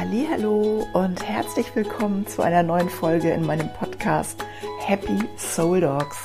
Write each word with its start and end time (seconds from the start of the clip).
Hallo 0.00 0.86
und 0.92 1.28
herzlich 1.28 1.74
willkommen 1.74 2.24
zu 2.24 2.40
einer 2.40 2.62
neuen 2.62 2.88
Folge 2.88 3.32
in 3.32 3.44
meinem 3.44 3.68
Podcast 3.72 4.44
Happy 4.78 5.18
Soul 5.36 5.80
Dogs. 5.80 6.16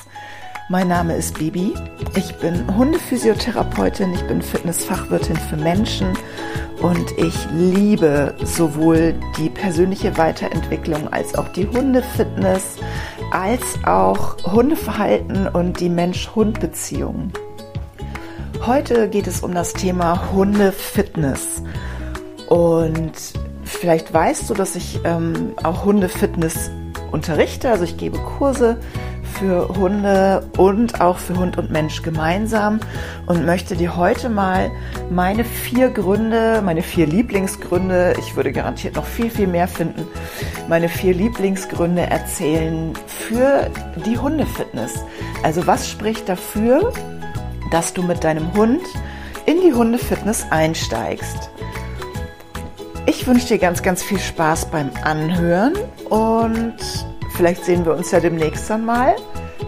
Mein 0.69 0.89
Name 0.89 1.15
ist 1.15 1.39
Bibi. 1.39 1.73
Ich 2.15 2.35
bin 2.35 2.77
Hundephysiotherapeutin, 2.77 4.13
ich 4.13 4.21
bin 4.27 4.43
Fitnessfachwirtin 4.43 5.37
für 5.37 5.57
Menschen 5.57 6.15
und 6.83 7.17
ich 7.17 7.33
liebe 7.51 8.35
sowohl 8.43 9.15
die 9.39 9.49
persönliche 9.49 10.15
Weiterentwicklung 10.19 11.11
als 11.11 11.33
auch 11.33 11.47
die 11.47 11.67
Hundefitness, 11.67 12.77
als 13.31 13.63
auch 13.85 14.37
Hundeverhalten 14.43 15.47
und 15.47 15.79
die 15.79 15.89
Mensch-Hund-Beziehung. 15.89 17.33
Heute 18.67 19.09
geht 19.09 19.25
es 19.25 19.41
um 19.41 19.55
das 19.55 19.73
Thema 19.73 20.31
Hundefitness. 20.31 21.63
Und 22.49 23.13
vielleicht 23.73 24.13
weißt 24.13 24.49
du, 24.49 24.53
dass 24.53 24.75
ich 24.75 24.99
ähm, 25.03 25.53
auch 25.63 25.85
Hundefitness 25.85 26.71
unterrichte. 27.11 27.69
Also 27.69 27.83
ich 27.83 27.97
gebe 27.97 28.17
Kurse 28.17 28.77
für 29.33 29.67
Hunde 29.69 30.47
und 30.57 31.01
auch 31.01 31.17
für 31.17 31.37
Hund 31.37 31.57
und 31.57 31.71
Mensch 31.71 32.01
gemeinsam 32.01 32.79
und 33.25 33.45
möchte 33.45 33.75
dir 33.75 33.95
heute 33.97 34.29
mal 34.29 34.71
meine 35.09 35.43
vier 35.43 35.89
Gründe, 35.89 36.61
meine 36.63 36.81
vier 36.81 37.07
Lieblingsgründe, 37.07 38.15
ich 38.19 38.35
würde 38.35 38.51
garantiert 38.51 38.95
noch 38.95 39.05
viel, 39.05 39.29
viel 39.29 39.47
mehr 39.47 39.67
finden, 39.67 40.05
meine 40.67 40.87
vier 40.87 41.13
Lieblingsgründe 41.13 42.03
erzählen 42.03 42.93
für 43.07 43.69
die 44.05 44.17
Hundefitness. 44.17 44.93
Also 45.41 45.65
was 45.65 45.89
spricht 45.89 46.29
dafür, 46.29 46.93
dass 47.71 47.93
du 47.93 48.03
mit 48.03 48.23
deinem 48.23 48.53
Hund 48.53 48.83
in 49.45 49.61
die 49.61 49.73
Hundefitness 49.73 50.45
einsteigst? 50.51 51.52
Ich 53.05 53.27
wünsche 53.27 53.47
dir 53.47 53.57
ganz, 53.57 53.83
ganz 53.83 54.01
viel 54.01 54.19
Spaß 54.19 54.71
beim 54.71 54.89
Anhören 55.03 55.73
und 56.09 56.75
vielleicht 57.35 57.65
sehen 57.65 57.85
wir 57.85 57.93
uns 57.95 58.11
ja 58.11 58.21
demnächst 58.21 58.69
dann 58.69 58.85
mal 58.85 59.15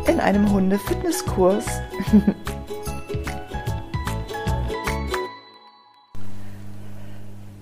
in 0.07 0.21
einem 0.21 0.51
Hunde-Fitnesskurs. 0.51 1.65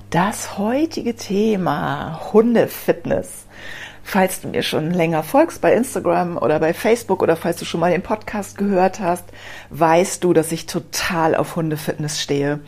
Das 0.10 0.60
heutige 0.60 1.16
Thema 1.16 2.32
Hundefitness. 2.32 3.48
Falls 4.04 4.42
du 4.42 4.50
mir 4.50 4.62
schon 4.62 4.92
länger 4.92 5.24
folgst 5.24 5.60
bei 5.60 5.74
Instagram 5.74 6.38
oder 6.38 6.60
bei 6.60 6.76
Facebook 6.76 7.24
oder 7.24 7.36
falls 7.36 7.58
du 7.58 7.66
schon 7.66 7.80
mal 7.80 7.90
den 7.90 8.04
Podcast 8.04 8.56
gehört 8.56 9.00
hast, 9.00 9.24
weißt 9.72 10.24
du, 10.24 10.34
dass 10.34 10.52
ich 10.52 10.68
total 10.68 11.34
auf 11.34 11.56
Hundefitness 11.56 12.22
stehe. 12.22 12.60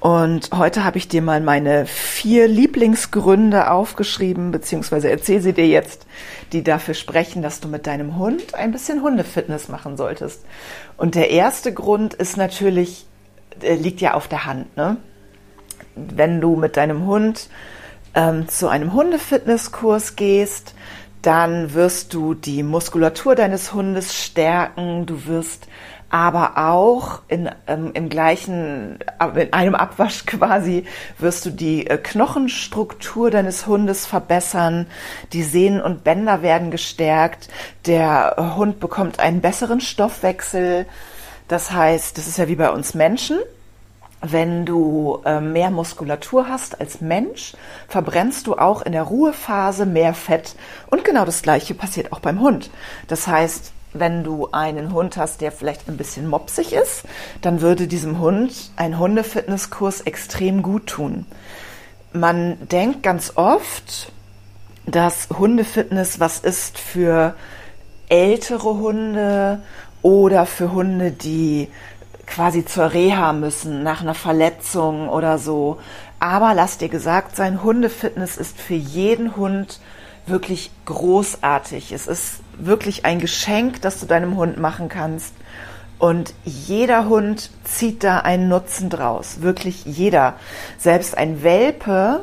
Und 0.00 0.50
heute 0.52 0.84
habe 0.84 0.98
ich 0.98 1.08
dir 1.08 1.22
mal 1.22 1.40
meine 1.40 1.86
vier 2.16 2.48
Lieblingsgründe 2.48 3.70
aufgeschrieben, 3.70 4.50
beziehungsweise 4.50 5.10
erzähle 5.10 5.42
sie 5.42 5.52
dir 5.52 5.66
jetzt, 5.66 6.06
die 6.52 6.64
dafür 6.64 6.94
sprechen, 6.94 7.42
dass 7.42 7.60
du 7.60 7.68
mit 7.68 7.86
deinem 7.86 8.16
Hund 8.18 8.54
ein 8.54 8.72
bisschen 8.72 9.02
Hundefitness 9.02 9.68
machen 9.68 9.96
solltest. 9.98 10.42
Und 10.96 11.14
der 11.14 11.30
erste 11.30 11.74
Grund 11.74 12.14
ist 12.14 12.38
natürlich, 12.38 13.06
liegt 13.60 14.00
ja 14.00 14.14
auf 14.14 14.28
der 14.28 14.46
Hand, 14.46 14.76
ne? 14.76 14.96
Wenn 15.94 16.40
du 16.40 16.56
mit 16.56 16.76
deinem 16.76 17.06
Hund 17.06 17.48
ähm, 18.14 18.48
zu 18.48 18.68
einem 18.68 18.92
Hundefitnesskurs 18.94 20.16
gehst, 20.16 20.74
dann 21.22 21.74
wirst 21.74 22.14
du 22.14 22.34
die 22.34 22.62
Muskulatur 22.62 23.34
deines 23.34 23.74
Hundes 23.74 24.14
stärken, 24.14 25.06
du 25.06 25.26
wirst 25.26 25.66
aber 26.16 26.56
auch 26.56 27.20
in, 27.28 27.50
ähm, 27.66 27.90
im 27.92 28.08
gleichen, 28.08 28.98
in 29.34 29.52
einem 29.52 29.74
Abwasch 29.74 30.24
quasi, 30.26 30.86
wirst 31.18 31.44
du 31.44 31.50
die 31.50 31.86
äh, 31.86 31.98
Knochenstruktur 31.98 33.30
deines 33.30 33.66
Hundes 33.66 34.06
verbessern, 34.06 34.86
die 35.34 35.42
Sehnen 35.42 35.82
und 35.82 36.04
Bänder 36.04 36.40
werden 36.40 36.70
gestärkt, 36.70 37.50
der 37.84 38.36
äh, 38.38 38.56
Hund 38.56 38.80
bekommt 38.80 39.20
einen 39.20 39.42
besseren 39.42 39.82
Stoffwechsel. 39.82 40.86
Das 41.48 41.70
heißt, 41.70 42.16
das 42.16 42.26
ist 42.26 42.38
ja 42.38 42.48
wie 42.48 42.56
bei 42.56 42.70
uns 42.70 42.94
Menschen. 42.94 43.38
Wenn 44.22 44.64
du 44.64 45.20
äh, 45.26 45.42
mehr 45.42 45.70
Muskulatur 45.70 46.48
hast 46.48 46.80
als 46.80 47.02
Mensch, 47.02 47.52
verbrennst 47.88 48.46
du 48.46 48.56
auch 48.56 48.80
in 48.80 48.92
der 48.92 49.02
Ruhephase 49.02 49.84
mehr 49.84 50.14
Fett. 50.14 50.56
Und 50.86 51.04
genau 51.04 51.26
das 51.26 51.42
Gleiche 51.42 51.74
passiert 51.74 52.10
auch 52.10 52.20
beim 52.20 52.40
Hund. 52.40 52.70
Das 53.06 53.26
heißt, 53.26 53.74
wenn 54.00 54.24
du 54.24 54.48
einen 54.52 54.92
Hund 54.92 55.16
hast, 55.16 55.40
der 55.40 55.52
vielleicht 55.52 55.88
ein 55.88 55.96
bisschen 55.96 56.26
mopsig 56.26 56.72
ist, 56.72 57.04
dann 57.42 57.60
würde 57.60 57.86
diesem 57.86 58.18
Hund 58.18 58.70
ein 58.76 58.98
Hundefitnesskurs 58.98 60.02
extrem 60.02 60.62
gut 60.62 60.86
tun. 60.86 61.26
Man 62.12 62.68
denkt 62.68 63.02
ganz 63.02 63.32
oft, 63.36 64.12
dass 64.86 65.28
Hundefitness 65.36 66.20
was 66.20 66.38
ist 66.38 66.78
für 66.78 67.34
ältere 68.08 68.74
Hunde 68.76 69.62
oder 70.02 70.46
für 70.46 70.72
Hunde, 70.72 71.10
die 71.10 71.68
quasi 72.26 72.64
zur 72.64 72.92
Reha 72.92 73.32
müssen 73.32 73.82
nach 73.82 74.00
einer 74.00 74.14
Verletzung 74.14 75.08
oder 75.08 75.38
so. 75.38 75.78
Aber 76.18 76.54
lass 76.54 76.78
dir 76.78 76.88
gesagt 76.88 77.36
sein, 77.36 77.62
Hundefitness 77.62 78.36
ist 78.36 78.60
für 78.60 78.74
jeden 78.74 79.36
Hund 79.36 79.80
wirklich 80.26 80.70
großartig. 80.84 81.92
Es 81.92 82.06
ist 82.06 82.40
wirklich 82.58 83.04
ein 83.04 83.18
Geschenk, 83.18 83.82
das 83.82 84.00
du 84.00 84.06
deinem 84.06 84.36
Hund 84.36 84.58
machen 84.58 84.88
kannst. 84.88 85.34
Und 85.98 86.34
jeder 86.44 87.08
Hund 87.08 87.50
zieht 87.64 88.04
da 88.04 88.18
einen 88.18 88.48
Nutzen 88.48 88.90
draus. 88.90 89.40
Wirklich 89.40 89.84
jeder. 89.86 90.34
Selbst 90.78 91.16
ein 91.16 91.42
Welpe 91.42 92.22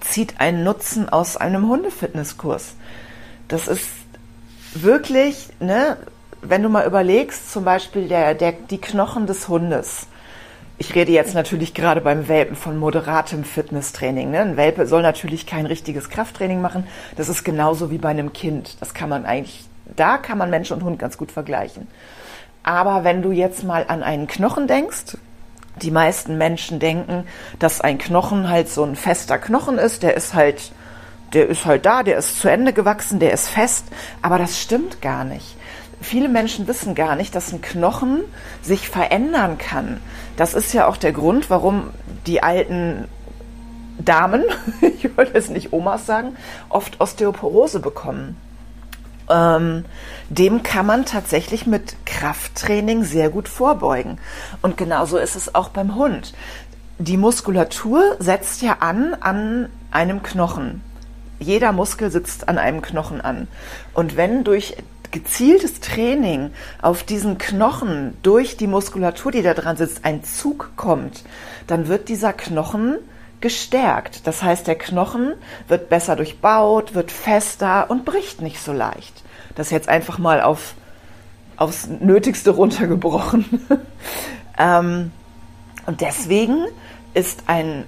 zieht 0.00 0.40
einen 0.40 0.62
Nutzen 0.62 1.08
aus 1.08 1.36
einem 1.36 1.68
Hundefitnesskurs. 1.68 2.74
Das 3.48 3.66
ist 3.66 3.88
wirklich, 4.74 5.48
ne, 5.58 5.96
wenn 6.40 6.62
du 6.62 6.68
mal 6.68 6.86
überlegst, 6.86 7.50
zum 7.50 7.64
Beispiel 7.64 8.06
der, 8.06 8.34
der, 8.34 8.52
die 8.52 8.80
Knochen 8.80 9.26
des 9.26 9.48
Hundes 9.48 10.06
ich 10.78 10.94
rede 10.94 11.10
jetzt 11.12 11.34
natürlich 11.34 11.74
gerade 11.74 12.00
beim 12.00 12.28
Welpen 12.28 12.54
von 12.54 12.76
moderatem 12.76 13.42
Fitnesstraining. 13.42 14.30
Ne? 14.30 14.40
Ein 14.40 14.56
Welpe 14.56 14.86
soll 14.86 15.02
natürlich 15.02 15.44
kein 15.44 15.66
richtiges 15.66 16.08
Krafttraining 16.08 16.60
machen. 16.60 16.86
Das 17.16 17.28
ist 17.28 17.42
genauso 17.44 17.90
wie 17.90 17.98
bei 17.98 18.10
einem 18.10 18.32
Kind. 18.32 18.76
Das 18.80 18.94
kann 18.94 19.08
man 19.08 19.26
eigentlich, 19.26 19.64
da 19.96 20.18
kann 20.18 20.38
man 20.38 20.50
Mensch 20.50 20.70
und 20.70 20.84
Hund 20.84 20.98
ganz 20.98 21.18
gut 21.18 21.32
vergleichen. 21.32 21.88
Aber 22.62 23.02
wenn 23.02 23.22
du 23.22 23.32
jetzt 23.32 23.64
mal 23.64 23.86
an 23.88 24.04
einen 24.04 24.28
Knochen 24.28 24.68
denkst, 24.68 25.16
die 25.82 25.90
meisten 25.90 26.38
Menschen 26.38 26.78
denken, 26.78 27.24
dass 27.58 27.80
ein 27.80 27.98
Knochen 27.98 28.48
halt 28.48 28.68
so 28.68 28.84
ein 28.84 28.94
fester 28.94 29.38
Knochen 29.38 29.78
ist, 29.78 30.02
der 30.02 30.16
ist 30.16 30.34
halt, 30.34 30.72
der 31.32 31.48
ist 31.48 31.66
halt 31.66 31.86
da, 31.86 32.02
der 32.02 32.18
ist 32.18 32.40
zu 32.40 32.48
Ende 32.48 32.72
gewachsen, 32.72 33.18
der 33.18 33.32
ist 33.32 33.48
fest, 33.48 33.86
aber 34.22 34.38
das 34.38 34.60
stimmt 34.60 35.02
gar 35.02 35.24
nicht. 35.24 35.56
Viele 36.00 36.28
Menschen 36.28 36.68
wissen 36.68 36.94
gar 36.94 37.16
nicht, 37.16 37.34
dass 37.34 37.52
ein 37.52 37.60
Knochen 37.60 38.20
sich 38.62 38.88
verändern 38.88 39.58
kann. 39.58 40.00
Das 40.38 40.54
ist 40.54 40.72
ja 40.72 40.86
auch 40.86 40.96
der 40.96 41.10
Grund, 41.10 41.50
warum 41.50 41.90
die 42.28 42.44
alten 42.44 43.08
Damen, 43.98 44.44
ich 44.80 45.16
wollte 45.16 45.36
es 45.36 45.50
nicht 45.50 45.72
Omas 45.72 46.06
sagen, 46.06 46.36
oft 46.68 47.00
Osteoporose 47.00 47.80
bekommen. 47.80 48.36
Ähm, 49.28 49.84
dem 50.28 50.62
kann 50.62 50.86
man 50.86 51.04
tatsächlich 51.04 51.66
mit 51.66 51.96
Krafttraining 52.06 53.02
sehr 53.02 53.30
gut 53.30 53.48
vorbeugen. 53.48 54.18
Und 54.62 54.76
genauso 54.76 55.18
ist 55.18 55.34
es 55.34 55.56
auch 55.56 55.70
beim 55.70 55.96
Hund. 55.96 56.32
Die 56.98 57.16
Muskulatur 57.16 58.14
setzt 58.20 58.62
ja 58.62 58.76
an 58.78 59.14
an 59.14 59.68
einem 59.90 60.22
Knochen. 60.22 60.82
Jeder 61.40 61.72
Muskel 61.72 62.12
sitzt 62.12 62.48
an 62.48 62.58
einem 62.58 62.80
Knochen 62.80 63.20
an. 63.20 63.48
Und 63.92 64.16
wenn 64.16 64.44
durch 64.44 64.76
gezieltes 65.10 65.80
Training 65.80 66.50
auf 66.80 67.02
diesen 67.02 67.38
Knochen 67.38 68.16
durch 68.22 68.56
die 68.56 68.66
Muskulatur, 68.66 69.32
die 69.32 69.42
da 69.42 69.54
dran 69.54 69.76
sitzt, 69.76 70.04
ein 70.04 70.22
Zug 70.22 70.72
kommt, 70.76 71.24
dann 71.66 71.88
wird 71.88 72.08
dieser 72.08 72.32
Knochen 72.32 72.98
gestärkt. 73.40 74.26
Das 74.26 74.42
heißt, 74.42 74.66
der 74.66 74.76
Knochen 74.76 75.34
wird 75.68 75.88
besser 75.88 76.16
durchbaut, 76.16 76.94
wird 76.94 77.10
fester 77.10 77.90
und 77.90 78.04
bricht 78.04 78.42
nicht 78.42 78.60
so 78.60 78.72
leicht. 78.72 79.22
Das 79.54 79.70
jetzt 79.70 79.88
einfach 79.88 80.18
mal 80.18 80.40
auf, 80.40 80.74
aufs 81.56 81.86
Nötigste 81.86 82.50
runtergebrochen. 82.50 83.66
ähm, 84.58 85.12
und 85.86 86.00
deswegen 86.00 86.66
ist 87.14 87.44
ein 87.46 87.84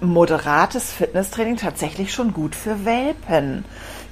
moderates 0.00 0.92
Fitnesstraining 0.92 1.56
tatsächlich 1.56 2.12
schon 2.12 2.32
gut 2.32 2.54
für 2.54 2.84
Welpen. 2.84 3.64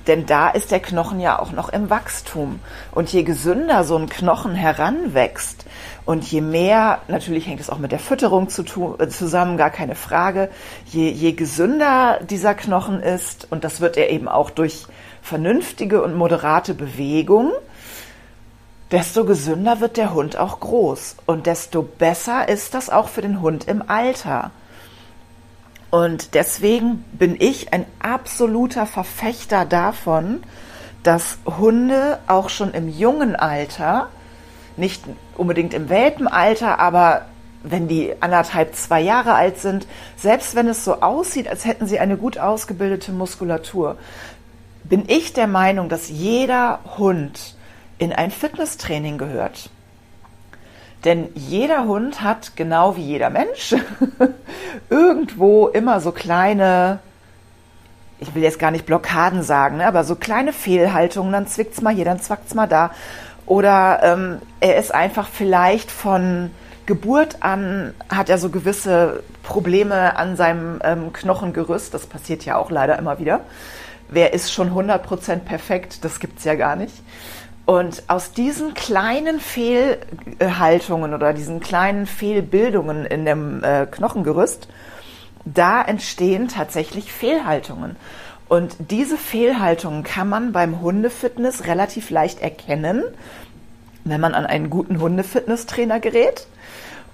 Denn 0.06 0.26
da 0.26 0.50
ist 0.50 0.70
der 0.70 0.80
Knochen 0.80 1.18
ja 1.18 1.38
auch 1.38 1.52
noch 1.52 1.70
im 1.70 1.88
Wachstum. 1.88 2.60
Und 2.92 3.12
je 3.12 3.22
gesünder 3.22 3.84
so 3.84 3.96
ein 3.96 4.08
Knochen 4.08 4.54
heranwächst 4.54 5.64
und 6.04 6.30
je 6.30 6.42
mehr, 6.42 7.00
natürlich 7.08 7.46
hängt 7.46 7.60
es 7.60 7.70
auch 7.70 7.78
mit 7.78 7.92
der 7.92 7.98
Fütterung 7.98 8.48
zu 8.48 8.62
tun, 8.62 8.96
äh, 9.00 9.08
zusammen, 9.08 9.56
gar 9.56 9.70
keine 9.70 9.94
Frage, 9.94 10.50
je, 10.84 11.08
je 11.08 11.32
gesünder 11.32 12.20
dieser 12.28 12.54
Knochen 12.54 13.00
ist, 13.00 13.46
und 13.50 13.64
das 13.64 13.80
wird 13.80 13.96
er 13.96 14.10
eben 14.10 14.28
auch 14.28 14.50
durch 14.50 14.86
vernünftige 15.22 16.02
und 16.02 16.14
moderate 16.14 16.74
Bewegung, 16.74 17.52
desto 18.90 19.24
gesünder 19.24 19.80
wird 19.80 19.96
der 19.96 20.12
Hund 20.12 20.36
auch 20.36 20.60
groß. 20.60 21.16
Und 21.24 21.46
desto 21.46 21.82
besser 21.82 22.48
ist 22.48 22.74
das 22.74 22.90
auch 22.90 23.08
für 23.08 23.22
den 23.22 23.40
Hund 23.40 23.66
im 23.66 23.82
Alter. 23.88 24.50
Und 25.94 26.34
deswegen 26.34 27.04
bin 27.12 27.36
ich 27.38 27.72
ein 27.72 27.86
absoluter 28.00 28.84
Verfechter 28.84 29.64
davon, 29.64 30.42
dass 31.04 31.38
Hunde 31.46 32.18
auch 32.26 32.48
schon 32.48 32.74
im 32.74 32.88
jungen 32.88 33.36
Alter, 33.36 34.08
nicht 34.76 35.04
unbedingt 35.36 35.72
im 35.72 35.88
Welpenalter, 35.88 36.80
aber 36.80 37.26
wenn 37.62 37.86
die 37.86 38.12
anderthalb, 38.18 38.74
zwei 38.74 39.02
Jahre 39.02 39.34
alt 39.34 39.58
sind, 39.58 39.86
selbst 40.16 40.56
wenn 40.56 40.66
es 40.66 40.84
so 40.84 41.00
aussieht, 41.00 41.46
als 41.46 41.64
hätten 41.64 41.86
sie 41.86 42.00
eine 42.00 42.16
gut 42.16 42.38
ausgebildete 42.38 43.12
Muskulatur, 43.12 43.96
bin 44.82 45.04
ich 45.06 45.32
der 45.32 45.46
Meinung, 45.46 45.88
dass 45.88 46.08
jeder 46.08 46.80
Hund 46.98 47.54
in 47.98 48.12
ein 48.12 48.32
Fitnesstraining 48.32 49.16
gehört. 49.16 49.70
Denn 51.04 51.28
jeder 51.34 51.84
Hund 51.84 52.22
hat, 52.22 52.56
genau 52.56 52.96
wie 52.96 53.02
jeder 53.02 53.30
Mensch, 53.30 53.74
irgendwo 54.90 55.68
immer 55.68 56.00
so 56.00 56.12
kleine, 56.12 57.00
ich 58.18 58.34
will 58.34 58.42
jetzt 58.42 58.58
gar 58.58 58.70
nicht 58.70 58.86
Blockaden 58.86 59.42
sagen, 59.42 59.78
ne, 59.78 59.86
aber 59.86 60.04
so 60.04 60.14
kleine 60.14 60.52
Fehlhaltungen, 60.52 61.32
dann 61.32 61.46
zwickt's 61.46 61.82
mal 61.82 61.94
hier, 61.94 62.06
dann 62.06 62.20
zwackt's 62.20 62.54
mal 62.54 62.66
da. 62.66 62.90
Oder 63.46 64.00
ähm, 64.02 64.38
er 64.60 64.76
ist 64.78 64.94
einfach 64.94 65.28
vielleicht 65.28 65.90
von 65.90 66.50
Geburt 66.86 67.42
an, 67.42 67.94
hat 68.08 68.30
er 68.30 68.38
so 68.38 68.48
gewisse 68.48 69.22
Probleme 69.42 70.16
an 70.16 70.36
seinem 70.36 70.80
ähm, 70.82 71.12
Knochengerüst. 71.12 71.92
Das 71.92 72.06
passiert 72.06 72.46
ja 72.46 72.56
auch 72.56 72.70
leider 72.70 72.98
immer 72.98 73.18
wieder. 73.18 73.40
Wer 74.08 74.32
ist 74.32 74.52
schon 74.52 74.70
100% 74.70 75.40
perfekt? 75.40 76.04
Das 76.04 76.20
gibt's 76.20 76.44
ja 76.44 76.54
gar 76.54 76.76
nicht. 76.76 76.94
Und 77.66 78.02
aus 78.08 78.32
diesen 78.32 78.74
kleinen 78.74 79.40
Fehlhaltungen 79.40 81.14
oder 81.14 81.32
diesen 81.32 81.60
kleinen 81.60 82.06
Fehlbildungen 82.06 83.06
in 83.06 83.24
dem 83.24 83.64
äh, 83.64 83.86
Knochengerüst, 83.86 84.68
da 85.46 85.82
entstehen 85.82 86.48
tatsächlich 86.48 87.12
Fehlhaltungen. 87.12 87.96
Und 88.48 88.76
diese 88.90 89.16
Fehlhaltungen 89.16 90.02
kann 90.02 90.28
man 90.28 90.52
beim 90.52 90.80
Hundefitness 90.80 91.66
relativ 91.66 92.10
leicht 92.10 92.40
erkennen, 92.40 93.02
wenn 94.04 94.20
man 94.20 94.34
an 94.34 94.44
einen 94.44 94.68
guten 94.68 95.00
Hundefitnesstrainer 95.00 96.00
gerät 96.00 96.46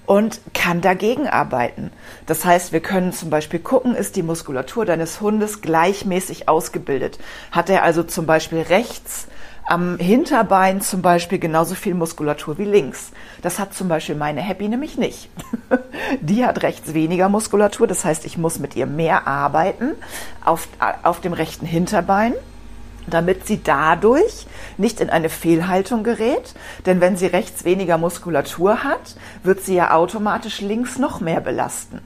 und 0.05 0.41
kann 0.53 0.81
dagegen 0.81 1.27
arbeiten. 1.27 1.91
Das 2.25 2.43
heißt, 2.43 2.73
wir 2.73 2.81
können 2.81 3.13
zum 3.13 3.29
Beispiel 3.29 3.59
gucken, 3.59 3.95
ist 3.95 4.17
die 4.17 4.23
Muskulatur 4.23 4.83
deines 4.85 5.21
Hundes 5.21 5.61
gleichmäßig 5.61 6.49
ausgebildet? 6.49 7.17
Hat 7.51 7.69
er 7.69 7.83
also 7.83 8.03
zum 8.03 8.25
Beispiel 8.25 8.59
rechts 8.59 9.27
am 9.65 9.97
Hinterbein 9.97 10.81
zum 10.81 11.01
Beispiel 11.01 11.39
genauso 11.39 11.75
viel 11.75 11.93
Muskulatur 11.93 12.57
wie 12.57 12.65
links. 12.65 13.11
Das 13.41 13.59
hat 13.59 13.73
zum 13.73 13.87
Beispiel 13.87 14.15
meine 14.15 14.41
Happy 14.41 14.67
nämlich 14.67 14.97
nicht. 14.97 15.29
Die 16.21 16.45
hat 16.45 16.63
rechts 16.63 16.93
weniger 16.93 17.29
Muskulatur, 17.29 17.87
das 17.87 18.03
heißt, 18.03 18.25
ich 18.25 18.37
muss 18.37 18.59
mit 18.59 18.75
ihr 18.75 18.85
mehr 18.85 19.27
arbeiten 19.27 19.91
auf, 20.43 20.67
auf 21.03 21.21
dem 21.21 21.33
rechten 21.33 21.65
Hinterbein 21.65 22.33
damit 23.07 23.47
sie 23.47 23.61
dadurch 23.63 24.45
nicht 24.77 24.99
in 24.99 25.09
eine 25.09 25.29
Fehlhaltung 25.29 26.03
gerät. 26.03 26.53
Denn 26.85 27.01
wenn 27.01 27.17
sie 27.17 27.25
rechts 27.25 27.63
weniger 27.65 27.97
Muskulatur 27.97 28.83
hat, 28.83 29.15
wird 29.43 29.61
sie 29.61 29.75
ja 29.75 29.93
automatisch 29.93 30.61
links 30.61 30.97
noch 30.97 31.19
mehr 31.19 31.41
belasten. 31.41 32.01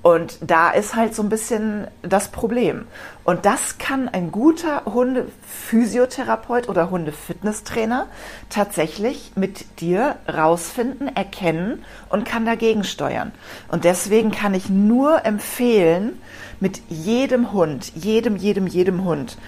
Und 0.00 0.38
da 0.40 0.70
ist 0.70 0.94
halt 0.94 1.14
so 1.14 1.22
ein 1.22 1.28
bisschen 1.28 1.88
das 2.02 2.28
Problem. 2.28 2.86
Und 3.24 3.44
das 3.44 3.78
kann 3.78 4.08
ein 4.08 4.30
guter 4.30 4.84
Hundephysiotherapeut 4.84 6.68
oder 6.68 6.90
Hundefitnesstrainer 6.90 8.06
tatsächlich 8.48 9.32
mit 9.34 9.80
dir 9.80 10.16
rausfinden, 10.32 11.14
erkennen 11.14 11.84
und 12.10 12.24
kann 12.24 12.46
dagegen 12.46 12.84
steuern. 12.84 13.32
Und 13.68 13.84
deswegen 13.84 14.30
kann 14.30 14.54
ich 14.54 14.70
nur 14.70 15.26
empfehlen, 15.26 16.20
mit 16.60 16.80
jedem 16.88 17.52
Hund, 17.52 17.92
jedem, 17.94 18.36
jedem, 18.36 18.66
jedem 18.66 19.04
Hund, 19.04 19.38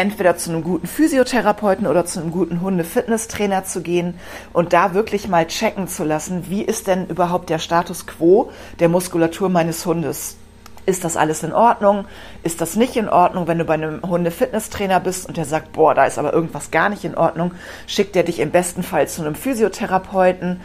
entweder 0.00 0.34
zu 0.38 0.48
einem 0.48 0.64
guten 0.64 0.86
Physiotherapeuten 0.86 1.86
oder 1.86 2.06
zu 2.06 2.20
einem 2.20 2.30
guten 2.30 2.62
Hunde-Fitnesstrainer 2.62 3.64
zu 3.64 3.82
gehen 3.82 4.14
und 4.54 4.72
da 4.72 4.94
wirklich 4.94 5.28
mal 5.28 5.46
checken 5.46 5.88
zu 5.88 6.04
lassen, 6.04 6.48
wie 6.48 6.62
ist 6.62 6.86
denn 6.86 7.06
überhaupt 7.06 7.50
der 7.50 7.58
Status 7.58 8.06
quo 8.06 8.50
der 8.78 8.88
Muskulatur 8.88 9.50
meines 9.50 9.84
Hundes. 9.84 10.38
Ist 10.86 11.04
das 11.04 11.18
alles 11.18 11.42
in 11.42 11.52
Ordnung? 11.52 12.06
Ist 12.42 12.62
das 12.62 12.76
nicht 12.76 12.96
in 12.96 13.10
Ordnung? 13.10 13.46
Wenn 13.46 13.58
du 13.58 13.66
bei 13.66 13.74
einem 13.74 14.00
Hunde-Fitnesstrainer 14.02 15.00
bist 15.00 15.28
und 15.28 15.36
der 15.36 15.44
sagt, 15.44 15.72
boah, 15.72 15.94
da 15.94 16.06
ist 16.06 16.18
aber 16.18 16.32
irgendwas 16.32 16.70
gar 16.70 16.88
nicht 16.88 17.04
in 17.04 17.14
Ordnung, 17.14 17.52
schickt 17.86 18.16
er 18.16 18.22
dich 18.22 18.40
im 18.40 18.50
besten 18.50 18.82
Fall 18.82 19.06
zu 19.06 19.20
einem 19.20 19.34
Physiotherapeuten. 19.34 20.62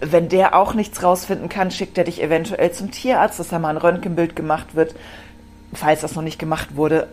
Wenn 0.00 0.28
der 0.28 0.54
auch 0.54 0.74
nichts 0.74 1.02
rausfinden 1.02 1.48
kann, 1.48 1.72
schickt 1.72 1.98
er 1.98 2.04
dich 2.04 2.22
eventuell 2.22 2.70
zum 2.70 2.92
Tierarzt, 2.92 3.40
dass 3.40 3.48
da 3.48 3.58
mal 3.58 3.70
ein 3.70 3.78
Röntgenbild 3.78 4.36
gemacht 4.36 4.76
wird. 4.76 4.94
Falls 5.72 6.02
das 6.02 6.14
noch 6.14 6.22
nicht 6.22 6.38
gemacht 6.38 6.76
wurde, 6.76 7.08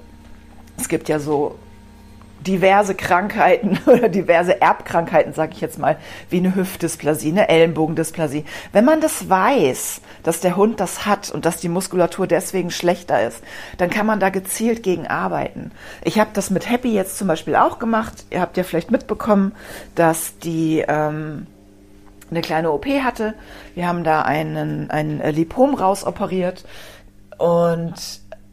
es 0.78 0.88
gibt 0.88 1.10
ja 1.10 1.20
so 1.20 1.58
diverse 2.44 2.96
Krankheiten 2.96 3.80
oder 3.86 4.10
diverse 4.10 4.62
Erbkrankheiten, 4.62 5.34
sage 5.34 5.54
ich 5.54 5.62
jetzt 5.62 5.80
mal, 5.80 5.98
wie 6.30 6.38
eine 6.38 6.56
Hüftdysplasie, 6.56 7.30
eine 7.30 7.50
Ellenbogendysplasie. 7.50 8.46
Wenn 8.72 8.86
man 8.86 9.02
das 9.02 9.30
weiß, 9.30 10.02
dass 10.24 10.42
der 10.42 10.56
Hund 10.56 10.80
das 10.80 11.06
hat 11.06 11.32
und 11.32 11.46
dass 11.46 11.58
die 11.58 11.70
Muskulatur 11.70 12.28
deswegen 12.28 12.72
schlechter 12.72 13.26
ist, 13.26 13.42
dann 13.78 13.90
kann 13.90 14.06
man 14.06 14.20
da 14.20 14.30
gezielt 14.30 14.84
gegen 14.84 15.08
arbeiten. 15.08 15.72
Ich 16.04 16.20
habe 16.20 16.32
das 16.34 16.50
mit 16.50 16.70
Happy 16.70 16.94
jetzt 16.94 17.18
zum 17.18 17.28
Beispiel 17.28 17.56
auch 17.56 17.80
gemacht. 17.80 18.26
Ihr 18.30 18.42
habt 18.42 18.58
ja 18.58 18.64
vielleicht 18.64 18.92
mitbekommen, 18.92 19.54
dass 19.96 20.38
die 20.40 20.84
ähm, 20.88 21.48
eine 22.30 22.42
kleine 22.42 22.72
OP 22.72 22.86
hatte. 22.86 23.34
Wir 23.76 23.88
haben 23.88 24.04
da 24.04 24.22
einen, 24.24 24.90
ein 24.92 25.20
Lipom 25.34 25.76
rausoperiert 25.76 26.66
und 27.38 27.94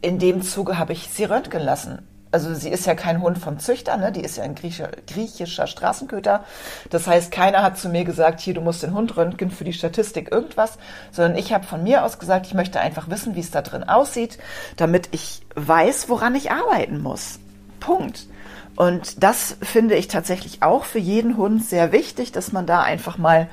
in 0.01 0.17
dem 0.17 0.41
Zuge 0.41 0.77
habe 0.79 0.93
ich 0.93 1.09
sie 1.11 1.25
röntgen 1.25 1.61
lassen 1.61 2.07
also 2.31 2.53
sie 2.53 2.69
ist 2.69 2.85
ja 2.85 2.95
kein 2.95 3.21
Hund 3.21 3.37
vom 3.37 3.59
Züchter, 3.59 3.97
ne? 3.97 4.11
die 4.11 4.21
ist 4.21 4.37
ja 4.37 4.43
ein 4.43 4.55
griechischer, 4.55 4.89
griechischer 5.07 5.67
Straßenköter. 5.67 6.45
Das 6.89 7.07
heißt, 7.07 7.31
keiner 7.31 7.61
hat 7.61 7.77
zu 7.77 7.89
mir 7.89 8.05
gesagt, 8.05 8.39
hier, 8.39 8.53
du 8.53 8.61
musst 8.61 8.83
den 8.83 8.93
Hund 8.93 9.15
röntgen 9.17 9.51
für 9.51 9.65
die 9.65 9.73
Statistik 9.73 10.31
irgendwas, 10.31 10.77
sondern 11.11 11.37
ich 11.37 11.51
habe 11.53 11.65
von 11.65 11.83
mir 11.83 12.05
aus 12.05 12.19
gesagt, 12.19 12.47
ich 12.47 12.53
möchte 12.53 12.79
einfach 12.79 13.09
wissen, 13.09 13.35
wie 13.35 13.41
es 13.41 13.51
da 13.51 13.61
drin 13.61 13.83
aussieht, 13.83 14.37
damit 14.77 15.09
ich 15.11 15.41
weiß, 15.55 16.07
woran 16.07 16.35
ich 16.35 16.51
arbeiten 16.51 17.01
muss. 17.01 17.39
Punkt. 17.79 18.27
Und 18.77 19.21
das 19.21 19.57
finde 19.61 19.95
ich 19.95 20.07
tatsächlich 20.07 20.63
auch 20.63 20.85
für 20.85 20.99
jeden 20.99 21.35
Hund 21.35 21.65
sehr 21.65 21.91
wichtig, 21.91 22.31
dass 22.31 22.53
man 22.53 22.65
da 22.65 22.81
einfach 22.81 23.17
mal, 23.17 23.49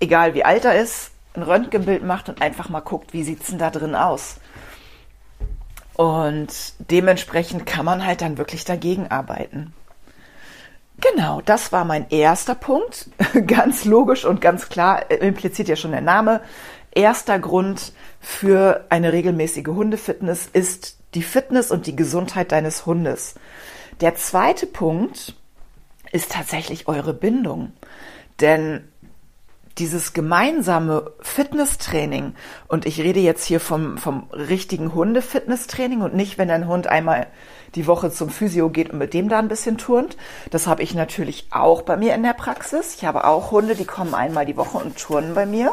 egal 0.00 0.34
wie 0.34 0.44
alt 0.44 0.64
er 0.64 0.80
ist, 0.80 1.10
ein 1.34 1.42
Röntgenbild 1.42 2.02
macht 2.02 2.30
und 2.30 2.40
einfach 2.40 2.70
mal 2.70 2.80
guckt, 2.80 3.12
wie 3.12 3.22
sieht's 3.22 3.48
denn 3.48 3.58
da 3.58 3.70
drin 3.70 3.94
aus. 3.94 4.36
Und 5.96 6.74
dementsprechend 6.78 7.64
kann 7.64 7.86
man 7.86 8.04
halt 8.04 8.20
dann 8.20 8.36
wirklich 8.36 8.64
dagegen 8.64 9.08
arbeiten. 9.08 9.72
Genau, 11.00 11.40
das 11.42 11.72
war 11.72 11.84
mein 11.84 12.08
erster 12.10 12.54
Punkt. 12.54 13.08
ganz 13.46 13.84
logisch 13.86 14.24
und 14.24 14.40
ganz 14.40 14.68
klar, 14.68 15.10
äh, 15.10 15.16
impliziert 15.16 15.68
ja 15.68 15.76
schon 15.76 15.92
der 15.92 16.02
Name. 16.02 16.42
Erster 16.90 17.38
Grund 17.38 17.92
für 18.20 18.84
eine 18.90 19.12
regelmäßige 19.12 19.66
Hundefitness 19.66 20.48
ist 20.52 20.98
die 21.14 21.22
Fitness 21.22 21.70
und 21.70 21.86
die 21.86 21.96
Gesundheit 21.96 22.52
deines 22.52 22.84
Hundes. 22.84 23.34
Der 24.00 24.14
zweite 24.16 24.66
Punkt 24.66 25.34
ist 26.12 26.32
tatsächlich 26.32 26.88
eure 26.88 27.14
Bindung. 27.14 27.72
Denn 28.40 28.88
dieses 29.78 30.12
gemeinsame 30.12 31.12
Fitnesstraining, 31.20 32.34
und 32.68 32.86
ich 32.86 33.00
rede 33.00 33.20
jetzt 33.20 33.44
hier 33.44 33.60
vom, 33.60 33.98
vom 33.98 34.28
richtigen 34.32 34.94
Hunde-Fitnesstraining 34.94 36.02
und 36.02 36.14
nicht, 36.14 36.38
wenn 36.38 36.50
ein 36.50 36.66
Hund 36.66 36.86
einmal 36.86 37.26
die 37.74 37.86
Woche 37.86 38.10
zum 38.10 38.30
Physio 38.30 38.70
geht 38.70 38.90
und 38.90 38.98
mit 38.98 39.12
dem 39.12 39.28
da 39.28 39.38
ein 39.38 39.48
bisschen 39.48 39.76
turnt. 39.76 40.16
Das 40.50 40.66
habe 40.66 40.82
ich 40.82 40.94
natürlich 40.94 41.48
auch 41.50 41.82
bei 41.82 41.96
mir 41.96 42.14
in 42.14 42.22
der 42.22 42.32
Praxis. 42.32 42.94
Ich 42.94 43.04
habe 43.04 43.24
auch 43.24 43.50
Hunde, 43.50 43.74
die 43.74 43.84
kommen 43.84 44.14
einmal 44.14 44.46
die 44.46 44.56
Woche 44.56 44.78
und 44.78 44.96
turnen 44.96 45.34
bei 45.34 45.44
mir. 45.44 45.72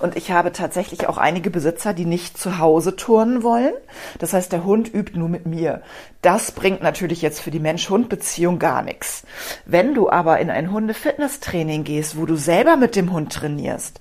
Und 0.00 0.16
ich 0.16 0.30
habe 0.30 0.52
tatsächlich 0.52 1.08
auch 1.08 1.18
einige 1.18 1.50
Besitzer, 1.50 1.92
die 1.92 2.04
nicht 2.04 2.38
zu 2.38 2.58
Hause 2.58 2.96
turnen 2.96 3.42
wollen. 3.42 3.72
Das 4.18 4.32
heißt, 4.32 4.52
der 4.52 4.64
Hund 4.64 4.92
übt 4.92 5.18
nur 5.18 5.28
mit 5.28 5.46
mir. 5.46 5.82
Das 6.22 6.52
bringt 6.52 6.82
natürlich 6.82 7.22
jetzt 7.22 7.40
für 7.40 7.50
die 7.50 7.60
Mensch-Hund-Beziehung 7.60 8.58
gar 8.58 8.82
nichts. 8.82 9.24
Wenn 9.64 9.94
du 9.94 10.08
aber 10.10 10.38
in 10.38 10.50
ein 10.50 10.70
Hunde-Fitness-Training 10.70 11.84
gehst, 11.84 12.16
wo 12.16 12.26
du 12.26 12.36
selber 12.36 12.76
mit 12.76 12.96
dem 12.96 13.12
Hund 13.12 13.32
trainierst, 13.32 14.00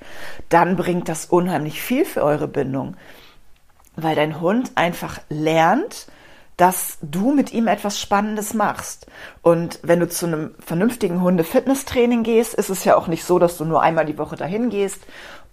dann 0.50 0.76
bringt 0.76 1.10
das 1.10 1.26
unheimlich 1.26 1.82
viel 1.82 2.06
für 2.06 2.24
eure 2.24 2.48
Bindung. 2.48 2.96
Weil 3.96 4.16
dein 4.16 4.40
Hund 4.40 4.72
einfach 4.76 5.20
lernt, 5.30 6.08
dass 6.58 6.98
du 7.04 7.34
mit 7.34 7.54
ihm 7.54 7.68
etwas 7.68 8.00
Spannendes 8.00 8.56
machst. 8.56 9.06
Und 9.44 9.80
wenn 9.84 10.00
du 10.00 10.10
zu 10.10 10.26
einem 10.26 10.56
vernünftigen 10.60 11.22
Hunde-Fitness-Training 11.22 12.24
gehst, 12.24 12.56
ist 12.56 12.70
es 12.70 12.84
ja 12.84 12.96
auch 12.98 13.08
nicht 13.08 13.24
so, 13.24 13.38
dass 13.38 13.58
du 13.58 13.66
nur 13.66 13.84
einmal 13.84 14.06
die 14.06 14.18
Woche 14.18 14.36
dahin 14.36 14.70
gehst 14.70 15.02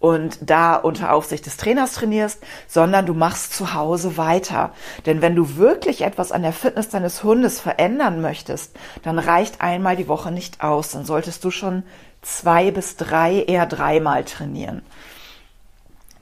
und 0.05 0.37
da 0.43 0.77
unter 0.77 1.15
Aufsicht 1.15 1.47
des 1.47 1.57
Trainers 1.57 1.95
trainierst, 1.95 2.39
sondern 2.69 3.07
du 3.07 3.15
machst 3.15 3.55
zu 3.55 3.73
Hause 3.73 4.19
weiter. 4.19 4.75
Denn 5.07 5.23
wenn 5.23 5.35
du 5.35 5.57
wirklich 5.57 6.03
etwas 6.03 6.31
an 6.31 6.43
der 6.43 6.53
Fitness 6.53 6.91
deines 6.91 7.25
Hundes 7.25 7.59
verändern 7.59 8.21
möchtest, 8.21 8.77
dann 9.03 9.19
reicht 9.19 9.63
einmal 9.63 9.97
die 9.97 10.07
Woche 10.07 10.31
nicht 10.31 10.63
aus. 10.63 10.91
Dann 10.91 11.07
solltest 11.07 11.43
du 11.43 11.51
schon 11.51 11.85
zwei 12.21 12.71
bis 12.71 12.97
drei, 12.97 13.45
eher 13.45 13.65
dreimal 13.65 14.25
trainieren. 14.25 14.83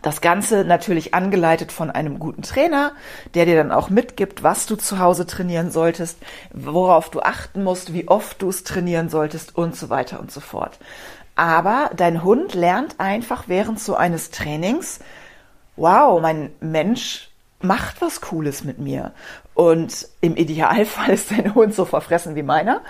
Das 0.00 0.20
Ganze 0.20 0.64
natürlich 0.64 1.12
angeleitet 1.12 1.72
von 1.72 1.90
einem 1.90 2.20
guten 2.20 2.42
Trainer, 2.42 2.92
der 3.34 3.46
dir 3.46 3.56
dann 3.56 3.72
auch 3.72 3.90
mitgibt, 3.90 4.44
was 4.44 4.66
du 4.66 4.76
zu 4.76 5.00
Hause 5.00 5.26
trainieren 5.26 5.72
solltest, 5.72 6.18
worauf 6.52 7.10
du 7.10 7.20
achten 7.20 7.64
musst, 7.64 7.92
wie 7.92 8.06
oft 8.06 8.42
du 8.42 8.48
es 8.48 8.62
trainieren 8.62 9.08
solltest 9.08 9.56
und 9.56 9.74
so 9.74 9.90
weiter 9.90 10.20
und 10.20 10.30
so 10.30 10.40
fort. 10.40 10.78
Aber 11.34 11.90
dein 11.96 12.22
Hund 12.22 12.54
lernt 12.54 13.00
einfach 13.00 13.44
während 13.48 13.80
so 13.80 13.94
eines 13.94 14.30
Trainings, 14.30 15.00
wow, 15.76 16.20
mein 16.20 16.52
Mensch 16.60 17.30
macht 17.60 18.02
was 18.02 18.20
Cooles 18.20 18.64
mit 18.64 18.78
mir. 18.78 19.12
Und 19.54 20.08
im 20.20 20.36
Idealfall 20.36 21.10
ist 21.10 21.30
dein 21.30 21.54
Hund 21.54 21.74
so 21.74 21.84
verfressen 21.84 22.34
wie 22.34 22.42
meiner. 22.42 22.82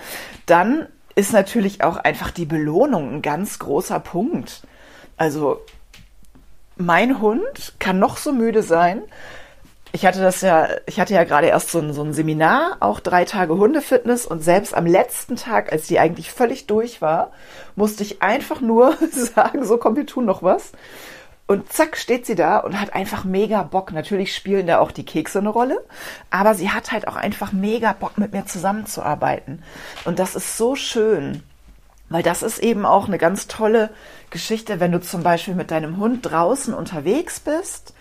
Dann 0.46 0.87
ist 1.14 1.32
natürlich 1.32 1.84
auch 1.84 1.96
einfach 1.96 2.30
die 2.30 2.46
Belohnung 2.46 3.16
ein 3.16 3.22
ganz 3.22 3.58
großer 3.58 4.00
Punkt. 4.00 4.62
Also 5.16 5.61
mein 6.76 7.20
Hund 7.20 7.75
kann 7.78 7.99
noch 7.99 8.16
so 8.16 8.32
müde 8.32 8.62
sein. 8.62 9.02
Ich 9.94 10.06
hatte 10.06 10.20
das 10.22 10.40
ja, 10.40 10.68
ich 10.87 10.99
hatte 10.99 11.12
ja 11.12 11.25
gerade 11.25 11.49
erst 11.49 11.70
so 11.70 11.78
ein, 11.78 11.92
so 11.92 12.02
ein 12.02 12.14
Seminar, 12.14 12.78
auch 12.80 12.99
drei 12.99 13.26
Tage 13.26 13.58
Hundefitness 13.58 14.25
und 14.25 14.42
selbst 14.42 14.75
am 14.75 14.87
letzten 14.87 15.37
Tag, 15.37 15.70
als 15.70 15.87
die 15.87 15.99
eigentlich 15.99 16.32
völlig 16.32 16.66
durch 16.66 17.02
war, 17.02 17.30
musste 17.76 18.02
ich 18.02 18.22
einfach 18.22 18.62
nur 18.62 18.96
sagen, 19.12 19.64
so 19.66 19.76
komm, 19.76 19.96
wir 19.96 20.06
tun 20.06 20.25
noch 20.25 20.42
was. 20.42 20.72
Und 21.46 21.70
zack, 21.70 21.99
steht 21.99 22.25
sie 22.25 22.34
da 22.34 22.58
und 22.58 22.80
hat 22.80 22.94
einfach 22.94 23.25
mega 23.25 23.62
Bock. 23.62 23.92
Natürlich 23.92 24.34
spielen 24.34 24.66
da 24.66 24.78
auch 24.78 24.92
die 24.92 25.04
Kekse 25.04 25.40
eine 25.40 25.50
Rolle, 25.50 25.84
aber 26.30 26.54
sie 26.54 26.70
hat 26.70 26.92
halt 26.92 27.06
auch 27.06 27.16
einfach 27.16 27.52
mega 27.52 27.92
Bock, 27.92 28.16
mit 28.16 28.32
mir 28.32 28.46
zusammenzuarbeiten. 28.46 29.62
Und 30.06 30.18
das 30.18 30.34
ist 30.34 30.56
so 30.56 30.75
schön. 30.75 31.42
Weil 32.08 32.22
das 32.22 32.42
ist 32.42 32.58
eben 32.58 32.87
auch 32.87 33.08
eine 33.08 33.18
ganz 33.18 33.46
tolle 33.46 33.90
Geschichte, 34.30 34.80
wenn 34.80 34.92
du 34.92 35.00
zum 35.00 35.22
Beispiel 35.22 35.54
mit 35.54 35.70
deinem 35.70 35.99
Hund 35.99 36.30
draußen 36.30 36.72
unterwegs 36.72 37.40
bist 37.40 37.94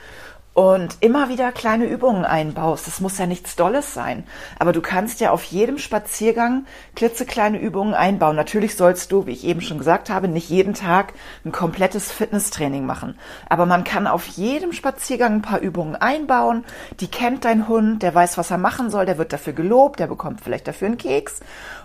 und 0.62 0.98
immer 1.00 1.28
wieder 1.28 1.52
kleine 1.52 1.86
Übungen 1.86 2.24
einbaust. 2.24 2.86
Das 2.86 3.02
muss 3.02 3.18
ja 3.18 3.26
nichts 3.26 3.56
Dolles 3.56 3.96
sein. 3.96 4.26
Aber 4.60 4.74
du 4.74 4.82
kannst 4.82 5.20
ja 5.20 5.32
auf 5.32 5.44
jedem 5.46 5.80
Spaziergang 5.80 6.68
klitzekleine 6.96 7.60
Übungen 7.60 7.96
einbauen. 7.96 8.36
Natürlich 8.36 8.76
sollst 8.76 9.12
du, 9.12 9.26
wie 9.26 9.32
ich 9.32 9.44
eben 9.44 9.62
schon 9.62 9.80
gesagt 9.80 10.12
habe, 10.12 10.28
nicht 10.28 10.52
jeden 10.52 10.76
Tag 10.76 11.14
ein 11.46 11.52
komplettes 11.52 12.12
Fitnesstraining 12.12 12.86
machen. 12.86 13.18
Aber 13.50 13.66
man 13.66 13.84
kann 13.84 14.06
auf 14.06 14.28
jedem 14.28 14.72
Spaziergang 14.72 15.38
ein 15.38 15.42
paar 15.42 15.62
Übungen 15.62 15.96
einbauen. 15.96 16.64
Die 17.00 17.10
kennt 17.10 17.44
dein 17.44 17.68
Hund, 17.68 18.04
der 18.04 18.14
weiß, 18.14 18.38
was 18.38 18.52
er 18.52 18.60
machen 18.60 18.92
soll, 18.92 19.08
der 19.08 19.18
wird 19.18 19.34
dafür 19.34 19.54
gelobt, 19.54 20.00
der 20.00 20.06
bekommt 20.06 20.42
vielleicht 20.42 20.68
dafür 20.68 20.90
einen 20.90 21.00
Keks. 21.00 21.40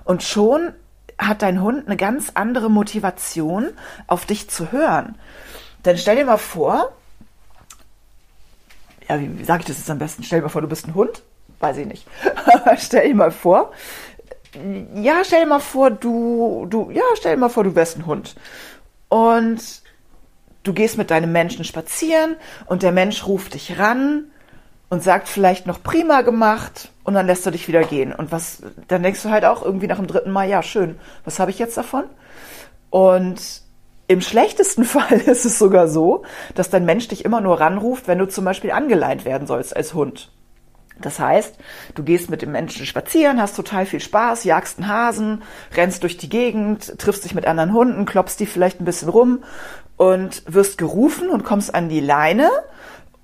Und 0.04 0.22
schon 0.22 0.74
hat 1.16 1.40
dein 1.40 1.62
Hund 1.62 1.86
eine 1.86 1.96
ganz 1.96 2.32
andere 2.34 2.70
Motivation, 2.70 3.68
auf 4.06 4.26
dich 4.26 4.50
zu 4.50 4.70
hören. 4.70 5.14
Denn 5.86 5.96
stell 5.96 6.16
dir 6.16 6.26
mal 6.26 6.36
vor, 6.36 6.92
ja, 9.08 9.20
wie, 9.20 9.38
wie 9.38 9.44
sage 9.44 9.60
ich 9.60 9.66
das 9.66 9.78
jetzt 9.78 9.90
am 9.90 9.98
besten? 9.98 10.22
Stell 10.22 10.40
dir 10.40 10.44
mal 10.44 10.48
vor, 10.50 10.62
du 10.62 10.68
bist 10.68 10.86
ein 10.86 10.94
Hund. 10.94 11.22
Weiß 11.60 11.76
ich 11.78 11.86
nicht. 11.86 12.06
Stell 12.78 13.08
dir 13.08 13.14
mal 13.14 13.30
vor, 13.30 13.72
ja, 14.94 15.22
stell 15.24 15.40
dir 15.40 15.46
mal 15.46 15.60
vor, 15.60 15.90
du, 15.90 16.66
du, 16.68 16.90
ja, 16.90 17.02
stell 17.14 17.34
dir 17.34 17.40
mal 17.40 17.48
vor, 17.48 17.64
du 17.64 17.74
wärst 17.74 17.98
ein 17.98 18.06
Hund. 18.06 18.34
Und 19.08 19.82
du 20.62 20.72
gehst 20.72 20.98
mit 20.98 21.10
deinem 21.10 21.32
Menschen 21.32 21.64
spazieren 21.64 22.36
und 22.66 22.82
der 22.82 22.92
Mensch 22.92 23.26
ruft 23.26 23.54
dich 23.54 23.78
ran 23.78 24.30
und 24.88 25.02
sagt 25.02 25.28
vielleicht 25.28 25.66
noch 25.66 25.82
prima 25.82 26.22
gemacht 26.22 26.90
und 27.04 27.14
dann 27.14 27.26
lässt 27.26 27.46
er 27.46 27.52
dich 27.52 27.68
wieder 27.68 27.82
gehen. 27.82 28.12
Und 28.12 28.32
was, 28.32 28.62
dann 28.88 29.02
denkst 29.02 29.22
du 29.22 29.30
halt 29.30 29.44
auch 29.44 29.62
irgendwie 29.62 29.86
nach 29.86 29.98
dem 29.98 30.06
dritten 30.06 30.30
Mal, 30.30 30.48
ja, 30.48 30.62
schön, 30.62 30.98
was 31.24 31.38
habe 31.38 31.50
ich 31.50 31.58
jetzt 31.58 31.76
davon? 31.76 32.04
Und 32.90 33.62
im 34.08 34.20
schlechtesten 34.20 34.84
Fall 34.86 35.20
ist 35.20 35.44
es 35.44 35.58
sogar 35.58 35.88
so, 35.88 36.22
dass 36.54 36.70
dein 36.70 36.84
Mensch 36.84 37.08
dich 37.08 37.24
immer 37.24 37.40
nur 37.40 37.60
ranruft, 37.60 38.08
wenn 38.08 38.18
du 38.18 38.26
zum 38.26 38.44
Beispiel 38.44 38.70
angeleint 38.70 39.24
werden 39.24 39.46
sollst 39.46 39.76
als 39.76 39.94
Hund. 39.94 40.30
Das 40.98 41.20
heißt, 41.20 41.56
du 41.94 42.02
gehst 42.02 42.30
mit 42.30 42.40
dem 42.40 42.52
Menschen 42.52 42.86
spazieren, 42.86 43.40
hast 43.40 43.54
total 43.54 43.84
viel 43.84 44.00
Spaß, 44.00 44.44
jagst 44.44 44.78
einen 44.78 44.88
Hasen, 44.88 45.42
rennst 45.74 46.02
durch 46.02 46.16
die 46.16 46.30
Gegend, 46.30 46.98
triffst 46.98 47.24
dich 47.24 47.34
mit 47.34 47.46
anderen 47.46 47.74
Hunden, 47.74 48.06
klopfst 48.06 48.36
die 48.40 48.46
vielleicht 48.46 48.80
ein 48.80 48.86
bisschen 48.86 49.10
rum 49.10 49.44
und 49.98 50.42
wirst 50.46 50.78
gerufen 50.78 51.28
und 51.28 51.44
kommst 51.44 51.74
an 51.74 51.90
die 51.90 52.00
Leine 52.00 52.50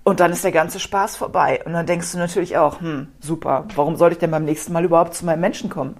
und 0.05 0.21
dann 0.21 0.33
ist 0.33 0.45
der 0.45 0.53
ganze 0.53 0.81
Spaß 0.81 1.17
vorbei. 1.17 1.63
Und 1.65 1.73
dann 1.73 1.87
denkst 1.87 2.13
du 2.13 2.19
natürlich 2.19 2.59
auch, 2.59 2.81
hm, 2.81 3.09
super, 3.21 3.67
warum 3.75 3.97
soll 3.97 4.13
ich 4.13 4.19
denn 4.19 4.31
beim 4.31 4.45
nächsten 4.45 4.73
Mal 4.73 4.85
überhaupt 4.85 5.15
zu 5.15 5.25
meinem 5.25 5.41
Menschen 5.41 5.71
kommen? 5.71 5.97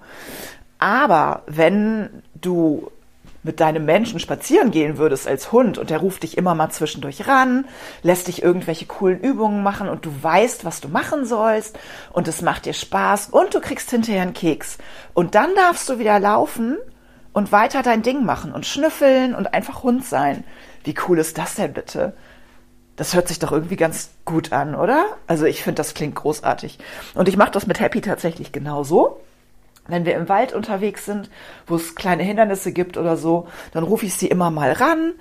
Aber 0.77 1.43
wenn 1.47 2.21
du 2.35 2.91
mit 3.43 3.59
deinem 3.59 3.85
Menschen 3.85 4.19
spazieren 4.19 4.71
gehen 4.71 4.97
würdest 4.97 5.27
als 5.27 5.51
Hund 5.51 5.77
und 5.77 5.89
der 5.89 5.99
ruft 5.99 6.23
dich 6.23 6.37
immer 6.37 6.55
mal 6.55 6.69
zwischendurch 6.69 7.27
ran, 7.27 7.65
lässt 8.01 8.27
dich 8.27 8.41
irgendwelche 8.41 8.85
coolen 8.85 9.19
Übungen 9.19 9.63
machen 9.63 9.89
und 9.89 10.05
du 10.05 10.11
weißt, 10.21 10.65
was 10.65 10.81
du 10.81 10.87
machen 10.87 11.25
sollst 11.25 11.77
und 12.11 12.27
es 12.27 12.41
macht 12.41 12.65
dir 12.65 12.73
Spaß 12.73 13.29
und 13.29 13.53
du 13.53 13.59
kriegst 13.59 13.91
hinterher 13.91 14.21
einen 14.21 14.33
Keks. 14.33 14.77
Und 15.13 15.35
dann 15.35 15.53
darfst 15.55 15.87
du 15.89 15.99
wieder 15.99 16.19
laufen 16.19 16.77
und 17.33 17.51
weiter 17.51 17.83
dein 17.83 18.01
Ding 18.01 18.25
machen 18.25 18.53
und 18.53 18.65
schnüffeln 18.65 19.35
und 19.35 19.53
einfach 19.53 19.83
Hund 19.83 20.05
sein. 20.05 20.43
Wie 20.83 20.95
cool 21.07 21.19
ist 21.19 21.37
das 21.37 21.55
denn 21.55 21.73
bitte? 21.73 22.13
Das 22.95 23.15
hört 23.15 23.27
sich 23.27 23.39
doch 23.39 23.51
irgendwie 23.51 23.75
ganz 23.75 24.11
gut 24.23 24.53
an, 24.53 24.75
oder? 24.75 25.05
Also 25.25 25.45
ich 25.45 25.63
finde, 25.63 25.77
das 25.79 25.95
klingt 25.95 26.15
großartig. 26.15 26.77
Und 27.15 27.27
ich 27.27 27.37
mache 27.37 27.51
das 27.51 27.65
mit 27.65 27.79
Happy 27.79 28.01
tatsächlich 28.01 28.51
genauso. 28.51 29.19
Wenn 29.87 30.05
wir 30.05 30.15
im 30.15 30.29
Wald 30.29 30.53
unterwegs 30.53 31.05
sind, 31.05 31.29
wo 31.67 31.75
es 31.75 31.95
kleine 31.95 32.23
Hindernisse 32.23 32.71
gibt 32.71 32.97
oder 32.97 33.17
so, 33.17 33.47
dann 33.71 33.83
rufe 33.83 34.05
ich 34.05 34.13
sie 34.15 34.27
immer 34.27 34.49
mal 34.49 34.71
ran. 34.71 35.13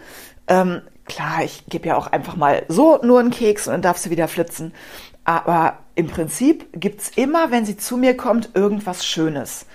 Ähm, 0.47 0.83
klar, 1.05 1.43
ich 1.45 1.65
gebe 1.67 1.89
ja 1.89 1.97
auch 1.97 2.07
einfach 2.07 2.37
mal 2.37 2.65
so 2.69 3.01
nur 3.03 3.21
einen 3.21 3.31
Keks 3.31 3.67
und 3.67 3.73
dann 3.73 3.83
darf 3.83 3.99
sie 3.99 4.11
wieder 4.11 4.29
flitzen. 4.29 4.73
Aber 5.25 5.79
im 5.95 6.07
Prinzip 6.09 6.69
gibt's 6.73 7.11
immer, 7.15 7.51
wenn 7.51 7.65
sie 7.65 7.77
zu 7.77 7.97
mir 7.97 8.17
kommt, 8.17 8.51
irgendwas 8.55 9.05
Schönes. 9.05 9.67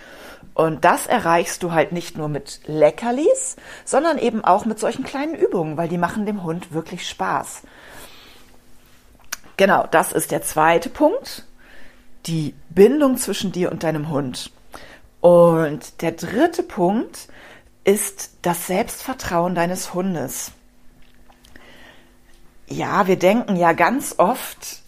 Und 0.54 0.86
das 0.86 1.06
erreichst 1.06 1.62
du 1.62 1.72
halt 1.72 1.92
nicht 1.92 2.18
nur 2.18 2.30
mit 2.30 2.62
Leckerlis, 2.66 3.58
sondern 3.86 4.18
eben 4.18 4.44
auch 4.44 4.66
mit 4.66 4.80
solchen 4.80 5.04
kleinen 5.04 5.36
Übungen, 5.36 5.78
weil 5.78 5.88
die 5.88 6.00
machen 6.00 6.26
dem 6.26 6.44
Hund 6.44 6.74
wirklich 6.74 7.08
Spaß. 7.08 7.62
Genau, 9.56 9.88
das 9.90 10.12
ist 10.12 10.32
der 10.32 10.42
zweite 10.42 10.90
Punkt. 10.90 11.46
Die 12.26 12.56
Bindung 12.70 13.18
zwischen 13.18 13.52
dir 13.52 13.72
und 13.72 13.84
deinem 13.84 14.10
Hund. 14.10 14.52
Und 15.28 16.02
der 16.02 16.14
dritte 16.14 16.64
Punkt 16.64 17.28
ist 17.84 18.38
das 18.44 18.66
Selbstvertrauen 18.66 19.56
deines 19.56 19.94
Hundes. 19.94 20.54
Ja, 22.66 23.08
wir 23.08 23.20
denken 23.20 23.58
ja 23.58 23.74
ganz 23.74 24.16
oft, 24.20 24.84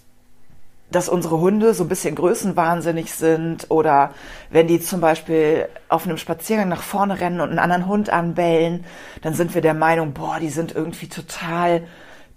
dass 0.92 1.10
unsere 1.10 1.42
Hunde 1.42 1.74
so 1.74 1.84
ein 1.84 1.90
bisschen 1.90 2.16
größenwahnsinnig 2.16 3.12
sind 3.12 3.66
oder 3.70 4.14
wenn 4.50 4.68
die 4.68 4.80
zum 4.80 5.02
Beispiel 5.02 5.68
auf 5.90 6.06
einem 6.06 6.18
Spaziergang 6.18 6.70
nach 6.70 6.84
vorne 6.84 7.20
rennen 7.20 7.42
und 7.42 7.50
einen 7.50 7.60
anderen 7.60 7.88
Hund 7.88 8.10
anbellen, 8.10 8.86
dann 9.22 9.34
sind 9.34 9.54
wir 9.54 9.62
der 9.62 9.74
Meinung, 9.74 10.14
boah, 10.14 10.40
die 10.40 10.48
sind 10.48 10.74
irgendwie 10.74 11.10
total 11.10 11.84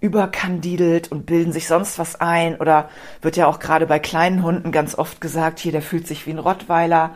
überkandidelt 0.02 1.12
und 1.12 1.26
bilden 1.26 1.52
sich 1.52 1.68
sonst 1.68 2.00
was 2.00 2.20
ein 2.20 2.56
oder 2.56 2.90
wird 3.20 3.36
ja 3.36 3.46
auch 3.46 3.60
gerade 3.60 3.86
bei 3.86 4.00
kleinen 4.00 4.42
Hunden 4.42 4.72
ganz 4.72 4.98
oft 4.98 5.20
gesagt, 5.20 5.60
hier, 5.60 5.70
der 5.70 5.80
fühlt 5.80 6.08
sich 6.08 6.26
wie 6.26 6.32
ein 6.32 6.40
Rottweiler. 6.40 7.14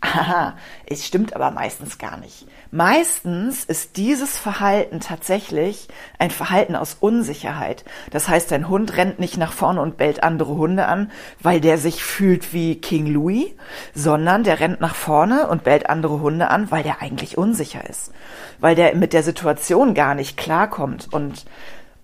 Aha, 0.00 0.54
es 0.84 1.06
stimmt 1.06 1.34
aber 1.34 1.50
meistens 1.50 1.98
gar 1.98 2.18
nicht. 2.18 2.46
Meistens 2.70 3.64
ist 3.64 3.96
dieses 3.96 4.36
Verhalten 4.36 5.00
tatsächlich 5.00 5.88
ein 6.18 6.30
Verhalten 6.30 6.76
aus 6.76 6.96
Unsicherheit. 7.00 7.84
Das 8.10 8.28
heißt, 8.28 8.50
dein 8.50 8.68
Hund 8.68 8.96
rennt 8.96 9.18
nicht 9.18 9.38
nach 9.38 9.52
vorne 9.52 9.80
und 9.80 9.96
bellt 9.96 10.22
andere 10.22 10.54
Hunde 10.56 10.86
an, 10.86 11.10
weil 11.40 11.60
der 11.60 11.78
sich 11.78 12.04
fühlt 12.04 12.52
wie 12.52 12.80
King 12.80 13.06
Louis, 13.06 13.46
sondern 13.94 14.44
der 14.44 14.60
rennt 14.60 14.80
nach 14.80 14.94
vorne 14.94 15.48
und 15.48 15.64
bellt 15.64 15.88
andere 15.88 16.20
Hunde 16.20 16.48
an, 16.48 16.70
weil 16.70 16.82
der 16.82 17.00
eigentlich 17.00 17.38
unsicher 17.38 17.88
ist. 17.88 18.12
Weil 18.60 18.74
der 18.74 18.94
mit 18.94 19.12
der 19.12 19.22
Situation 19.22 19.94
gar 19.94 20.14
nicht 20.14 20.36
klarkommt 20.36 21.12
und 21.12 21.46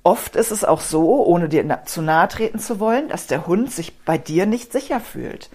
Oft 0.04 0.34
ist 0.34 0.50
es 0.50 0.64
auch 0.64 0.80
so, 0.80 1.24
ohne 1.24 1.48
dir 1.48 1.82
zu 1.84 2.02
nahe 2.02 2.26
treten 2.26 2.58
zu 2.58 2.80
wollen, 2.80 3.08
dass 3.08 3.28
der 3.28 3.46
Hund 3.46 3.70
sich 3.70 4.00
bei 4.00 4.18
dir 4.18 4.46
nicht 4.46 4.72
sicher 4.72 4.98
fühlt. 4.98 5.48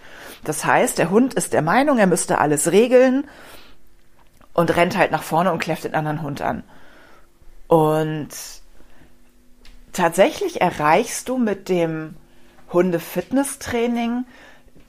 Das 0.44 0.66
heißt, 0.66 0.98
der 0.98 1.10
Hund 1.10 1.34
ist 1.34 1.54
der 1.54 1.62
Meinung, 1.62 1.98
er 1.98 2.08
müsste 2.08 2.40
alles 2.40 2.72
regeln 2.72 3.28
und 4.54 4.76
rennt 4.76 4.98
halt 4.98 5.12
nach 5.12 5.24
vorne 5.24 5.52
und 5.52 5.60
kläfft 5.60 5.84
den 5.84 5.96
anderen 5.96 6.22
Hund 6.22 6.42
an. 6.42 6.64
Und 7.68 8.30
tatsächlich 9.94 10.62
erreichst 10.62 11.30
du 11.30 11.38
mit 11.38 11.70
dem 11.70 12.16
Hunde-Fitness-Training 12.72 14.26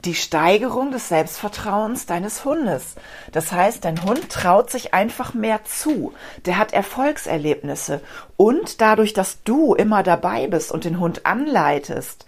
die 0.04 0.14
Steigerung 0.14 0.92
des 0.92 1.08
Selbstvertrauens 1.08 2.06
deines 2.06 2.44
Hundes. 2.44 2.94
Das 3.32 3.50
heißt, 3.52 3.84
dein 3.84 4.04
Hund 4.04 4.28
traut 4.30 4.70
sich 4.70 4.94
einfach 4.94 5.34
mehr 5.34 5.64
zu. 5.64 6.12
Der 6.46 6.56
hat 6.56 6.72
Erfolgserlebnisse. 6.72 8.00
Und 8.36 8.80
dadurch, 8.80 9.12
dass 9.12 9.42
du 9.42 9.74
immer 9.74 10.02
dabei 10.04 10.46
bist 10.46 10.70
und 10.70 10.84
den 10.84 11.00
Hund 11.00 11.26
anleitest, 11.26 12.26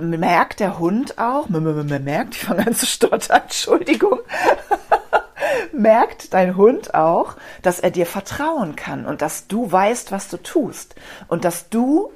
merkt 0.00 0.60
der 0.60 0.78
Hund 0.78 1.18
auch, 1.18 1.48
merkt, 2.04 2.34
ich 2.34 2.44
fange 2.44 2.66
an 2.66 2.74
zu 2.74 2.86
stottern, 2.86 3.42
Entschuldigung, 3.42 4.20
merkt 5.72 6.34
dein 6.34 6.56
Hund 6.56 6.94
auch, 6.94 7.36
dass 7.62 7.80
er 7.80 7.90
dir 7.90 8.06
vertrauen 8.06 8.76
kann 8.76 9.06
und 9.06 9.22
dass 9.22 9.46
du 9.46 9.70
weißt, 9.70 10.12
was 10.12 10.28
du 10.28 10.36
tust 10.36 10.94
und 11.28 11.44
dass 11.44 11.68
du 11.68 12.12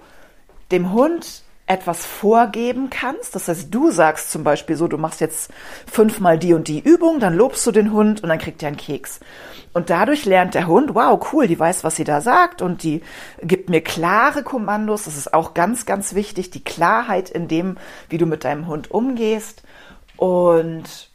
dem 0.72 0.92
Hund 0.92 1.43
etwas 1.66 2.04
vorgeben 2.04 2.90
kannst. 2.90 3.34
Das 3.34 3.48
heißt, 3.48 3.74
du 3.74 3.90
sagst 3.90 4.30
zum 4.30 4.44
Beispiel 4.44 4.76
so, 4.76 4.86
du 4.86 4.98
machst 4.98 5.20
jetzt 5.20 5.50
fünfmal 5.90 6.38
die 6.38 6.52
und 6.52 6.68
die 6.68 6.80
Übung, 6.80 7.20
dann 7.20 7.34
lobst 7.34 7.66
du 7.66 7.72
den 7.72 7.92
Hund 7.92 8.22
und 8.22 8.28
dann 8.28 8.38
kriegt 8.38 8.62
er 8.62 8.68
einen 8.68 8.76
Keks. 8.76 9.20
Und 9.72 9.88
dadurch 9.90 10.26
lernt 10.26 10.54
der 10.54 10.66
Hund, 10.66 10.94
wow, 10.94 11.18
cool, 11.32 11.46
die 11.46 11.58
weiß, 11.58 11.82
was 11.82 11.96
sie 11.96 12.04
da 12.04 12.20
sagt 12.20 12.60
und 12.60 12.82
die 12.82 13.02
gibt 13.42 13.70
mir 13.70 13.80
klare 13.80 14.42
Kommandos. 14.42 15.04
Das 15.04 15.16
ist 15.16 15.32
auch 15.32 15.54
ganz, 15.54 15.86
ganz 15.86 16.14
wichtig, 16.14 16.50
die 16.50 16.62
Klarheit 16.62 17.30
in 17.30 17.48
dem, 17.48 17.78
wie 18.10 18.18
du 18.18 18.26
mit 18.26 18.44
deinem 18.44 18.66
Hund 18.66 18.90
umgehst. 18.90 19.62
Und 20.16 21.10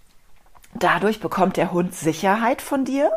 dadurch 0.73 1.19
bekommt 1.19 1.57
der 1.57 1.71
Hund 1.71 1.93
Sicherheit 1.93 2.61
von 2.61 2.85
dir 2.85 3.11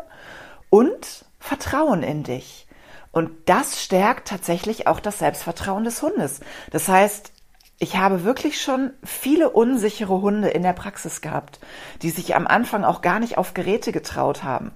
und 0.69 1.25
Vertrauen 1.39 2.03
in 2.03 2.23
dich. 2.23 2.67
Und 3.13 3.29
das 3.45 3.81
stärkt 3.81 4.27
tatsächlich 4.27 4.87
auch 4.87 4.99
das 4.99 5.19
Selbstvertrauen 5.19 5.85
des 5.85 6.01
Hundes. 6.01 6.41
Das 6.71 6.87
heißt, 6.89 7.31
ich 7.77 7.95
habe 7.95 8.23
wirklich 8.23 8.59
schon 8.59 8.91
viele 9.03 9.51
unsichere 9.51 10.21
Hunde 10.21 10.49
in 10.49 10.63
der 10.63 10.73
Praxis 10.73 11.21
gehabt, 11.21 11.59
die 12.01 12.09
sich 12.09 12.35
am 12.35 12.47
Anfang 12.47 12.83
auch 12.83 13.01
gar 13.01 13.19
nicht 13.19 13.37
auf 13.37 13.53
Geräte 13.53 13.91
getraut 13.91 14.43
haben. 14.43 14.71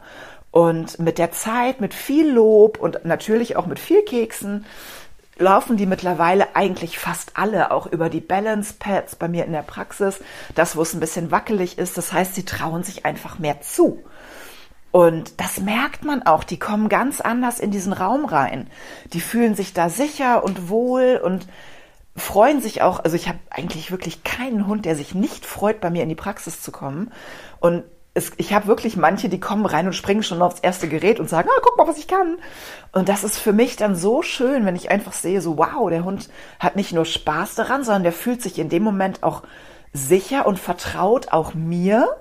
Und 0.51 0.99
mit 0.99 1.17
der 1.17 1.31
Zeit, 1.31 1.81
mit 1.81 1.95
viel 1.95 2.29
Lob 2.29 2.79
und 2.79 3.05
natürlich 3.05 3.55
auch 3.55 3.65
mit 3.65 3.79
viel 3.79 4.03
Keksen, 4.03 4.65
laufen 5.39 5.75
die 5.75 5.85
mittlerweile 5.85 6.55
eigentlich 6.55 6.99
fast 6.99 7.31
alle 7.35 7.71
auch 7.71 7.87
über 7.87 8.09
die 8.09 8.21
Balance 8.21 8.75
Pads 8.77 9.15
bei 9.15 9.27
mir 9.27 9.45
in 9.45 9.51
der 9.51 9.63
Praxis. 9.63 10.19
Das, 10.53 10.75
wo 10.75 10.83
es 10.83 10.93
ein 10.93 10.99
bisschen 10.99 11.31
wackelig 11.31 11.79
ist. 11.79 11.97
Das 11.97 12.13
heißt, 12.13 12.35
sie 12.35 12.45
trauen 12.45 12.83
sich 12.83 13.05
einfach 13.05 13.39
mehr 13.39 13.61
zu. 13.61 14.03
Und 14.97 15.39
das 15.39 15.59
merkt 15.59 16.05
man 16.05 16.23
auch. 16.23 16.43
Die 16.43 16.57
kommen 16.57 16.89
ganz 16.89 17.21
anders 17.21 17.59
in 17.59 17.69
diesen 17.69 17.93
Raum 17.93 18.25
rein. 18.25 18.65
Die 19.13 19.21
fühlen 19.21 19.53
sich 19.53 19.71
da 19.73 19.89
sicher 19.89 20.43
und 20.43 20.69
wohl 20.69 21.21
und 21.23 21.45
freuen 22.15 22.61
sich 22.61 22.81
auch. 22.81 23.03
Also 23.03 23.15
ich 23.15 23.27
habe 23.27 23.37
eigentlich 23.51 23.91
wirklich 23.91 24.23
keinen 24.23 24.65
Hund, 24.65 24.85
der 24.85 24.95
sich 24.95 25.13
nicht 25.13 25.45
freut, 25.45 25.81
bei 25.81 25.91
mir 25.91 26.01
in 26.01 26.09
die 26.09 26.15
Praxis 26.15 26.63
zu 26.63 26.71
kommen. 26.71 27.11
Und 27.59 27.83
es, 28.15 28.31
ich 28.37 28.53
habe 28.53 28.65
wirklich 28.65 28.97
manche, 28.97 29.29
die 29.29 29.39
kommen 29.39 29.67
rein 29.67 29.85
und 29.85 29.93
springen 29.93 30.23
schon 30.23 30.41
aufs 30.41 30.61
erste 30.61 30.87
Gerät 30.87 31.19
und 31.19 31.29
sagen, 31.29 31.47
ah, 31.55 31.61
guck 31.61 31.77
mal, 31.77 31.87
was 31.87 31.99
ich 31.99 32.07
kann. 32.07 32.39
Und 32.91 33.07
das 33.07 33.23
ist 33.23 33.37
für 33.37 33.53
mich 33.53 33.75
dann 33.75 33.95
so 33.95 34.23
schön, 34.23 34.65
wenn 34.65 34.75
ich 34.75 34.89
einfach 34.89 35.13
sehe, 35.13 35.41
so 35.41 35.59
wow, 35.59 35.91
der 35.91 36.05
Hund 36.05 36.27
hat 36.59 36.75
nicht 36.75 36.91
nur 36.91 37.05
Spaß 37.05 37.53
daran, 37.53 37.83
sondern 37.83 38.01
der 38.01 38.13
fühlt 38.13 38.41
sich 38.41 38.57
in 38.57 38.69
dem 38.69 38.81
Moment 38.81 39.21
auch 39.21 39.43
sicher 39.93 40.47
und 40.47 40.57
vertraut 40.57 41.27
auch 41.33 41.53
mir 41.53 42.17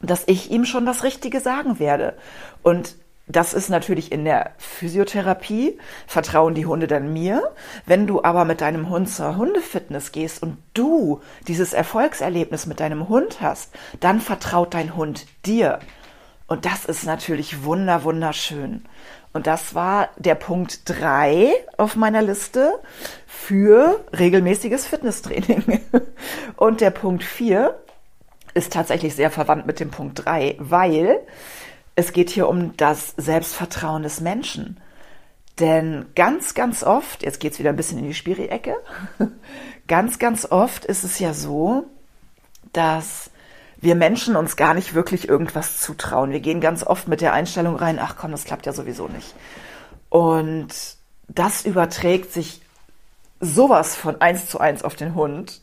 dass 0.00 0.24
ich 0.26 0.50
ihm 0.50 0.64
schon 0.64 0.86
das 0.86 1.04
Richtige 1.04 1.40
sagen 1.40 1.78
werde. 1.78 2.14
Und 2.62 2.96
das 3.26 3.52
ist 3.52 3.68
natürlich 3.68 4.10
in 4.10 4.24
der 4.24 4.52
Physiotherapie, 4.56 5.78
vertrauen 6.06 6.54
die 6.54 6.64
Hunde 6.64 6.86
dann 6.86 7.12
mir. 7.12 7.42
Wenn 7.84 8.06
du 8.06 8.24
aber 8.24 8.46
mit 8.46 8.62
deinem 8.62 8.88
Hund 8.88 9.10
zur 9.10 9.36
Hundefitness 9.36 10.12
gehst 10.12 10.42
und 10.42 10.56
du 10.72 11.20
dieses 11.46 11.74
Erfolgserlebnis 11.74 12.66
mit 12.66 12.80
deinem 12.80 13.08
Hund 13.08 13.42
hast, 13.42 13.74
dann 14.00 14.20
vertraut 14.20 14.72
dein 14.72 14.96
Hund 14.96 15.26
dir. 15.44 15.78
Und 16.46 16.64
das 16.64 16.86
ist 16.86 17.04
natürlich 17.04 17.64
wunder, 17.64 18.02
wunderschön. 18.04 18.84
Und 19.34 19.46
das 19.46 19.74
war 19.74 20.08
der 20.16 20.34
Punkt 20.34 20.80
drei 20.86 21.52
auf 21.76 21.96
meiner 21.96 22.22
Liste 22.22 22.80
für 23.26 24.02
regelmäßiges 24.18 24.86
Fitnesstraining. 24.86 25.82
Und 26.56 26.80
der 26.80 26.90
Punkt 26.90 27.22
vier 27.22 27.78
ist 28.58 28.72
tatsächlich 28.72 29.14
sehr 29.14 29.30
verwandt 29.30 29.66
mit 29.66 29.80
dem 29.80 29.90
Punkt 29.90 30.24
3, 30.24 30.56
weil 30.58 31.20
es 31.94 32.12
geht 32.12 32.28
hier 32.28 32.48
um 32.48 32.76
das 32.76 33.14
Selbstvertrauen 33.16 34.02
des 34.02 34.20
Menschen. 34.20 34.78
Denn 35.60 36.06
ganz, 36.14 36.54
ganz 36.54 36.82
oft, 36.82 37.22
jetzt 37.22 37.40
geht 37.40 37.52
es 37.52 37.58
wieder 37.58 37.70
ein 37.70 37.76
bisschen 37.76 37.98
in 37.98 38.06
die 38.06 38.14
Spiri-Ecke, 38.14 38.76
ganz, 39.88 40.18
ganz 40.18 40.44
oft 40.44 40.84
ist 40.84 41.04
es 41.04 41.18
ja 41.18 41.32
so, 41.32 41.86
dass 42.72 43.30
wir 43.80 43.94
Menschen 43.94 44.34
uns 44.34 44.56
gar 44.56 44.74
nicht 44.74 44.94
wirklich 44.94 45.28
irgendwas 45.28 45.78
zutrauen. 45.78 46.32
Wir 46.32 46.40
gehen 46.40 46.60
ganz 46.60 46.84
oft 46.84 47.06
mit 47.06 47.20
der 47.20 47.32
Einstellung 47.32 47.76
rein, 47.76 48.00
ach 48.00 48.16
komm, 48.16 48.32
das 48.32 48.44
klappt 48.44 48.66
ja 48.66 48.72
sowieso 48.72 49.06
nicht. 49.06 49.34
Und 50.08 50.68
das 51.28 51.64
überträgt 51.64 52.32
sich 52.32 52.60
sowas 53.40 53.94
von 53.94 54.20
eins 54.20 54.48
zu 54.48 54.58
eins 54.58 54.82
auf 54.82 54.96
den 54.96 55.14
Hund. 55.14 55.60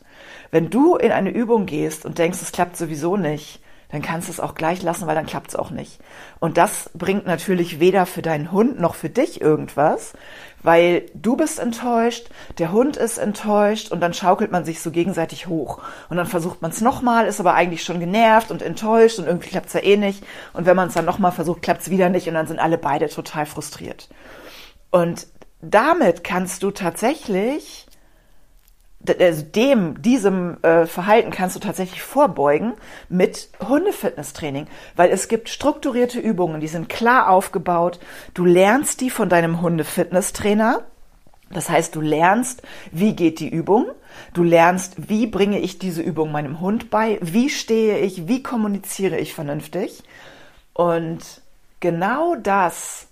Wenn 0.50 0.70
du 0.70 0.96
in 0.96 1.12
eine 1.12 1.30
Übung 1.30 1.66
gehst 1.66 2.04
und 2.04 2.18
denkst, 2.18 2.40
es 2.42 2.52
klappt 2.52 2.76
sowieso 2.76 3.16
nicht, 3.16 3.60
dann 3.90 4.02
kannst 4.02 4.28
du 4.28 4.32
es 4.32 4.40
auch 4.40 4.54
gleich 4.54 4.82
lassen, 4.82 5.06
weil 5.06 5.14
dann 5.14 5.26
klappt 5.26 5.48
es 5.48 5.56
auch 5.56 5.70
nicht. 5.70 6.00
Und 6.40 6.56
das 6.56 6.90
bringt 6.94 7.26
natürlich 7.26 7.78
weder 7.78 8.04
für 8.04 8.22
deinen 8.22 8.50
Hund 8.50 8.80
noch 8.80 8.94
für 8.96 9.08
dich 9.08 9.40
irgendwas, 9.40 10.14
weil 10.62 11.06
du 11.14 11.36
bist 11.36 11.60
enttäuscht, 11.60 12.28
der 12.58 12.72
Hund 12.72 12.96
ist 12.96 13.18
enttäuscht 13.18 13.92
und 13.92 14.00
dann 14.00 14.12
schaukelt 14.12 14.50
man 14.50 14.64
sich 14.64 14.80
so 14.80 14.90
gegenseitig 14.90 15.46
hoch. 15.46 15.80
Und 16.08 16.16
dann 16.16 16.26
versucht 16.26 16.62
man 16.62 16.72
es 16.72 16.80
nochmal, 16.80 17.26
ist 17.26 17.38
aber 17.38 17.54
eigentlich 17.54 17.84
schon 17.84 18.00
genervt 18.00 18.50
und 18.50 18.62
enttäuscht 18.62 19.20
und 19.20 19.26
irgendwie 19.26 19.50
klappt 19.50 19.68
es 19.68 19.74
ja 19.74 19.82
eh 19.82 19.96
nicht. 19.96 20.24
Und 20.52 20.66
wenn 20.66 20.76
man 20.76 20.88
es 20.88 20.94
dann 20.94 21.04
nochmal 21.04 21.32
versucht, 21.32 21.62
klappt 21.62 21.82
es 21.82 21.90
wieder 21.90 22.08
nicht 22.08 22.26
und 22.26 22.34
dann 22.34 22.48
sind 22.48 22.58
alle 22.58 22.78
beide 22.78 23.08
total 23.08 23.46
frustriert. 23.46 24.08
Und 24.90 25.28
damit 25.60 26.24
kannst 26.24 26.62
du 26.62 26.72
tatsächlich 26.72 27.85
also 29.18 29.42
dem, 29.42 30.02
diesem 30.02 30.62
äh, 30.62 30.86
Verhalten 30.86 31.30
kannst 31.30 31.56
du 31.56 31.60
tatsächlich 31.60 32.02
vorbeugen 32.02 32.74
mit 33.08 33.48
Hundefitnesstraining, 33.66 34.66
weil 34.94 35.10
es 35.10 35.28
gibt 35.28 35.48
strukturierte 35.48 36.20
Übungen, 36.20 36.60
die 36.60 36.68
sind 36.68 36.88
klar 36.88 37.30
aufgebaut. 37.30 37.98
Du 38.34 38.44
lernst 38.44 39.00
die 39.00 39.10
von 39.10 39.28
deinem 39.28 39.60
Hundefitnesstrainer. 39.60 40.82
Das 41.50 41.70
heißt, 41.70 41.94
du 41.94 42.00
lernst, 42.00 42.62
wie 42.90 43.14
geht 43.14 43.38
die 43.38 43.48
Übung, 43.48 43.86
du 44.34 44.42
lernst, 44.42 45.08
wie 45.08 45.28
bringe 45.28 45.60
ich 45.60 45.78
diese 45.78 46.02
Übung 46.02 46.32
meinem 46.32 46.60
Hund 46.60 46.90
bei, 46.90 47.18
wie 47.22 47.50
stehe 47.50 47.98
ich, 47.98 48.26
wie 48.26 48.42
kommuniziere 48.42 49.18
ich 49.18 49.32
vernünftig. 49.32 50.02
Und 50.72 51.20
genau 51.78 52.34
das 52.34 53.06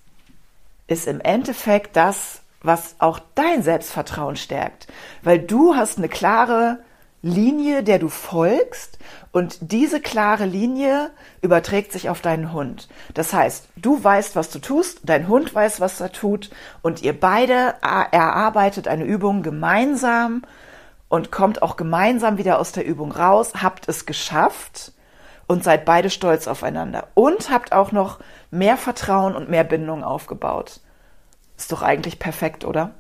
ist 0.89 1.07
im 1.07 1.21
Endeffekt 1.21 1.97
das, 1.97 2.43
was 2.65 2.97
auch 2.99 3.21
dein 3.35 3.63
Selbstvertrauen 3.63 4.37
stärkt, 4.37 4.89
weil 5.23 5.39
du 5.39 5.77
hast 5.77 5.99
eine 5.99 6.09
klare 6.09 6.81
Linie, 7.23 7.83
der 7.83 7.99
du 7.99 8.09
folgst 8.09 8.99
und 9.33 9.57
diese 9.61 10.01
klare 10.01 10.45
Linie 10.45 11.11
überträgt 11.41 11.91
sich 11.91 12.11
auf 12.11 12.21
deinen 12.21 12.53
Hund. 12.53 12.89
Das 13.15 13.33
heißt, 13.33 13.69
du 13.77 14.03
weißt, 14.03 14.37
was 14.37 14.51
du 14.51 14.59
tust, 14.59 15.01
dein 15.05 15.27
Hund 15.27 15.55
weiß, 15.55 15.81
was 15.81 16.01
er 16.01 16.13
tut 16.13 16.51
und 16.83 17.03
ihr 17.03 17.19
beide 17.19 17.77
erarbeitet 17.81 18.89
eine 18.89 19.05
Übung 19.05 19.43
gemeinsam 19.43 20.43
und 21.09 21.33
kommt 21.33 21.63
auch 21.63 21.77
gemeinsam 21.77 22.37
wieder 22.37 22.59
aus 22.59 22.73
der 22.73 22.85
Übung 22.85 23.11
raus, 23.11 23.53
habt 23.63 23.89
es 23.89 24.05
geschafft 24.05 24.93
und 25.47 25.65
seid 25.65 25.85
beide 25.85 26.11
stolz 26.11 26.47
aufeinander 26.47 27.09
und 27.15 27.51
habt 27.51 27.73
auch 27.73 27.93
noch 27.93 28.21
mehr 28.51 28.77
Vertrauen 28.77 29.35
und 29.35 29.49
mehr 29.49 29.65
Bindung 29.65 30.05
aufgebaut. 30.05 30.81
Ist 31.57 31.73
doch 31.73 31.83
eigentlich 31.83 32.19
perfekt, 32.19 32.65
oder? 32.65 32.95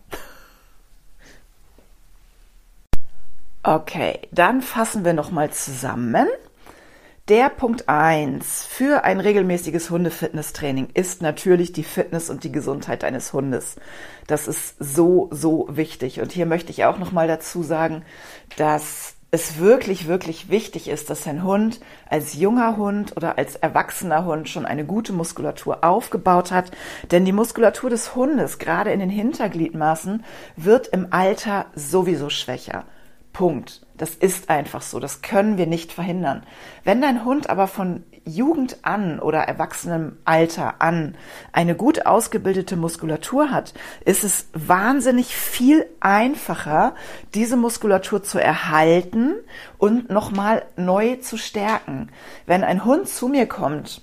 Okay, 3.62 4.20
dann 4.30 4.60
fassen 4.60 5.04
wir 5.04 5.14
nochmal 5.14 5.50
zusammen. 5.50 6.28
Der 7.28 7.48
Punkt 7.48 7.88
1 7.88 8.66
für 8.66 9.04
ein 9.04 9.18
regelmäßiges 9.18 9.88
Hundefitnesstraining 9.88 10.90
ist 10.92 11.22
natürlich 11.22 11.72
die 11.72 11.82
Fitness 11.82 12.28
und 12.28 12.44
die 12.44 12.52
Gesundheit 12.52 13.02
deines 13.02 13.32
Hundes. 13.32 13.76
Das 14.26 14.46
ist 14.46 14.76
so, 14.78 15.30
so 15.30 15.66
wichtig. 15.70 16.20
Und 16.20 16.32
hier 16.32 16.44
möchte 16.44 16.70
ich 16.70 16.84
auch 16.84 16.98
nochmal 16.98 17.26
dazu 17.26 17.62
sagen, 17.62 18.04
dass 18.58 19.14
es 19.34 19.58
wirklich, 19.58 20.06
wirklich 20.06 20.48
wichtig 20.48 20.86
ist, 20.88 21.10
dass 21.10 21.26
ein 21.26 21.42
Hund 21.42 21.80
als 22.08 22.34
junger 22.34 22.76
Hund 22.76 23.16
oder 23.16 23.36
als 23.36 23.56
erwachsener 23.56 24.24
Hund 24.24 24.48
schon 24.48 24.64
eine 24.64 24.84
gute 24.84 25.12
Muskulatur 25.12 25.82
aufgebaut 25.82 26.52
hat. 26.52 26.70
Denn 27.10 27.24
die 27.24 27.32
Muskulatur 27.32 27.90
des 27.90 28.14
Hundes, 28.14 28.58
gerade 28.58 28.92
in 28.92 29.00
den 29.00 29.10
Hintergliedmaßen, 29.10 30.24
wird 30.56 30.86
im 30.86 31.08
Alter 31.10 31.66
sowieso 31.74 32.30
schwächer. 32.30 32.84
Punkt. 33.32 33.84
Das 33.96 34.14
ist 34.14 34.50
einfach 34.50 34.82
so. 34.82 35.00
Das 35.00 35.20
können 35.20 35.58
wir 35.58 35.66
nicht 35.66 35.92
verhindern. 35.92 36.44
Wenn 36.84 37.02
dein 37.02 37.24
Hund 37.24 37.50
aber 37.50 37.66
von 37.66 38.04
Jugend 38.24 38.78
an 38.82 39.18
oder 39.20 39.40
erwachsenem 39.40 40.16
Alter 40.24 40.76
an 40.80 41.14
eine 41.52 41.74
gut 41.74 42.06
ausgebildete 42.06 42.76
Muskulatur 42.76 43.50
hat, 43.50 43.74
ist 44.04 44.24
es 44.24 44.48
wahnsinnig 44.54 45.36
viel 45.36 45.86
einfacher, 46.00 46.94
diese 47.34 47.56
Muskulatur 47.56 48.22
zu 48.22 48.38
erhalten 48.38 49.34
und 49.78 50.10
nochmal 50.10 50.64
neu 50.76 51.16
zu 51.16 51.36
stärken. 51.36 52.08
Wenn 52.46 52.64
ein 52.64 52.84
Hund 52.84 53.08
zu 53.08 53.28
mir 53.28 53.46
kommt, 53.46 54.00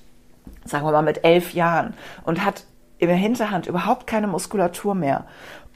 sagen 0.65 0.85
wir 0.85 0.91
mal 0.91 1.01
mit 1.01 1.23
elf 1.23 1.53
Jahren 1.53 1.95
und 2.23 2.45
hat 2.45 2.65
in 2.99 3.07
der 3.07 3.17
Hinterhand 3.17 3.65
überhaupt 3.65 4.05
keine 4.05 4.27
Muskulatur 4.27 4.93
mehr 4.93 5.25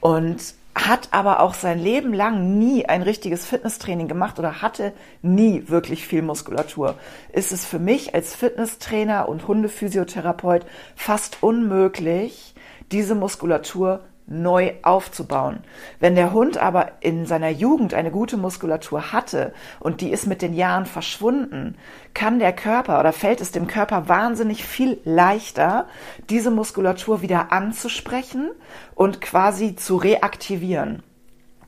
und 0.00 0.54
hat 0.76 1.08
aber 1.12 1.40
auch 1.40 1.54
sein 1.54 1.78
Leben 1.78 2.12
lang 2.12 2.58
nie 2.58 2.84
ein 2.86 3.00
richtiges 3.00 3.46
Fitnesstraining 3.46 4.08
gemacht 4.08 4.38
oder 4.38 4.60
hatte 4.60 4.92
nie 5.22 5.64
wirklich 5.68 6.06
viel 6.06 6.20
Muskulatur, 6.20 6.96
ist 7.32 7.50
es 7.50 7.64
für 7.64 7.78
mich 7.78 8.14
als 8.14 8.34
Fitnesstrainer 8.34 9.26
und 9.28 9.48
Hundephysiotherapeut 9.48 10.66
fast 10.94 11.42
unmöglich, 11.42 12.54
diese 12.92 13.14
Muskulatur 13.14 14.04
neu 14.26 14.72
aufzubauen. 14.82 15.60
Wenn 16.00 16.16
der 16.16 16.32
Hund 16.32 16.58
aber 16.58 16.92
in 17.00 17.26
seiner 17.26 17.50
Jugend 17.50 17.94
eine 17.94 18.10
gute 18.10 18.36
Muskulatur 18.36 19.12
hatte 19.12 19.52
und 19.78 20.00
die 20.00 20.10
ist 20.10 20.26
mit 20.26 20.42
den 20.42 20.52
Jahren 20.52 20.86
verschwunden, 20.86 21.76
kann 22.12 22.38
der 22.38 22.52
Körper 22.52 22.98
oder 22.98 23.12
fällt 23.12 23.40
es 23.40 23.52
dem 23.52 23.68
Körper 23.68 24.08
wahnsinnig 24.08 24.64
viel 24.64 24.98
leichter, 25.04 25.86
diese 26.28 26.50
Muskulatur 26.50 27.22
wieder 27.22 27.52
anzusprechen 27.52 28.50
und 28.94 29.20
quasi 29.20 29.76
zu 29.76 29.96
reaktivieren. 29.96 31.02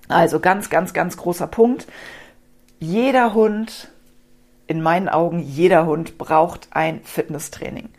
Also 0.08 0.40
ganz, 0.40 0.70
ganz, 0.70 0.92
ganz 0.92 1.16
großer 1.16 1.46
Punkt. 1.46 1.86
Jeder 2.80 3.34
Hund, 3.34 3.92
in 4.66 4.82
meinen 4.82 5.08
Augen 5.08 5.38
jeder 5.38 5.86
Hund 5.86 6.18
braucht 6.18 6.68
ein 6.70 7.00
Fitnesstraining. 7.04 7.90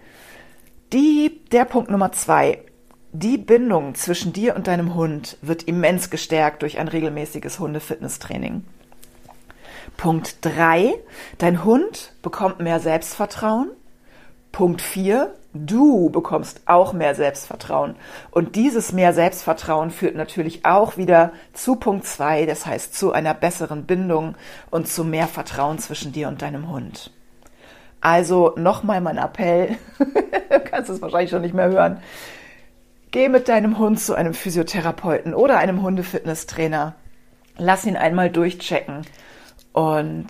Die, 0.92 1.40
der 1.52 1.66
Punkt 1.66 1.92
Nummer 1.92 2.12
zwei 2.12 2.64
die 3.12 3.38
Bindung 3.38 3.96
zwischen 3.96 4.34
dir 4.34 4.56
und 4.56 4.68
deinem 4.68 4.94
Hund 4.96 5.38
wird 5.42 5.64
immens 5.64 6.10
gestärkt 6.10 6.62
durch 6.62 6.78
ein 6.78 6.88
regelmäßiges 6.88 7.60
Hundefitnesstraining. 7.60 8.64
Punkt 9.98 10.38
3. 10.42 10.94
Dein 11.38 11.64
Hund 11.64 12.14
bekommt 12.22 12.60
mehr 12.60 12.80
Selbstvertrauen. 12.80 13.72
Punkt 14.52 14.82
4. 14.82 15.34
Du 15.54 16.12
bekommst 16.12 16.62
auch 16.68 16.94
mehr 16.94 17.16
Selbstvertrauen. 17.16 17.96
Und 18.30 18.56
dieses 18.56 18.94
mehr 18.94 19.14
Selbstvertrauen 19.14 19.90
führt 19.90 20.16
natürlich 20.16 20.64
auch 20.64 20.96
wieder 20.96 21.34
zu 21.54 21.76
Punkt 21.76 22.06
2, 22.06 22.46
das 22.46 22.68
heißt 22.68 22.94
zu 22.94 23.12
einer 23.12 23.34
besseren 23.34 23.86
Bindung 23.86 24.36
und 24.70 24.88
zu 24.88 25.04
mehr 25.04 25.28
Vertrauen 25.28 25.80
zwischen 25.80 26.12
dir 26.12 26.28
und 26.28 26.44
deinem 26.44 26.70
Hund. 26.70 27.12
Also 28.00 28.54
nochmal 28.56 29.02
mein 29.02 29.18
Appell, 29.18 29.76
du 29.98 30.60
kannst 30.60 30.90
es 30.92 31.02
wahrscheinlich 31.02 31.32
schon 31.32 31.42
nicht 31.42 31.56
mehr 31.56 31.70
hören. 31.70 32.00
Geh 33.12 33.28
mit 33.28 33.48
deinem 33.48 33.80
Hund 33.80 34.00
zu 34.00 34.14
einem 34.14 34.36
Physiotherapeuten 34.36 35.34
oder 35.34 35.58
einem 35.58 35.82
Hundefitnesstrainer. 35.82 36.96
Lass 37.58 37.86
ihn 37.86 37.98
einmal 37.98 38.30
durchchecken 38.30 39.06
und 39.74 40.28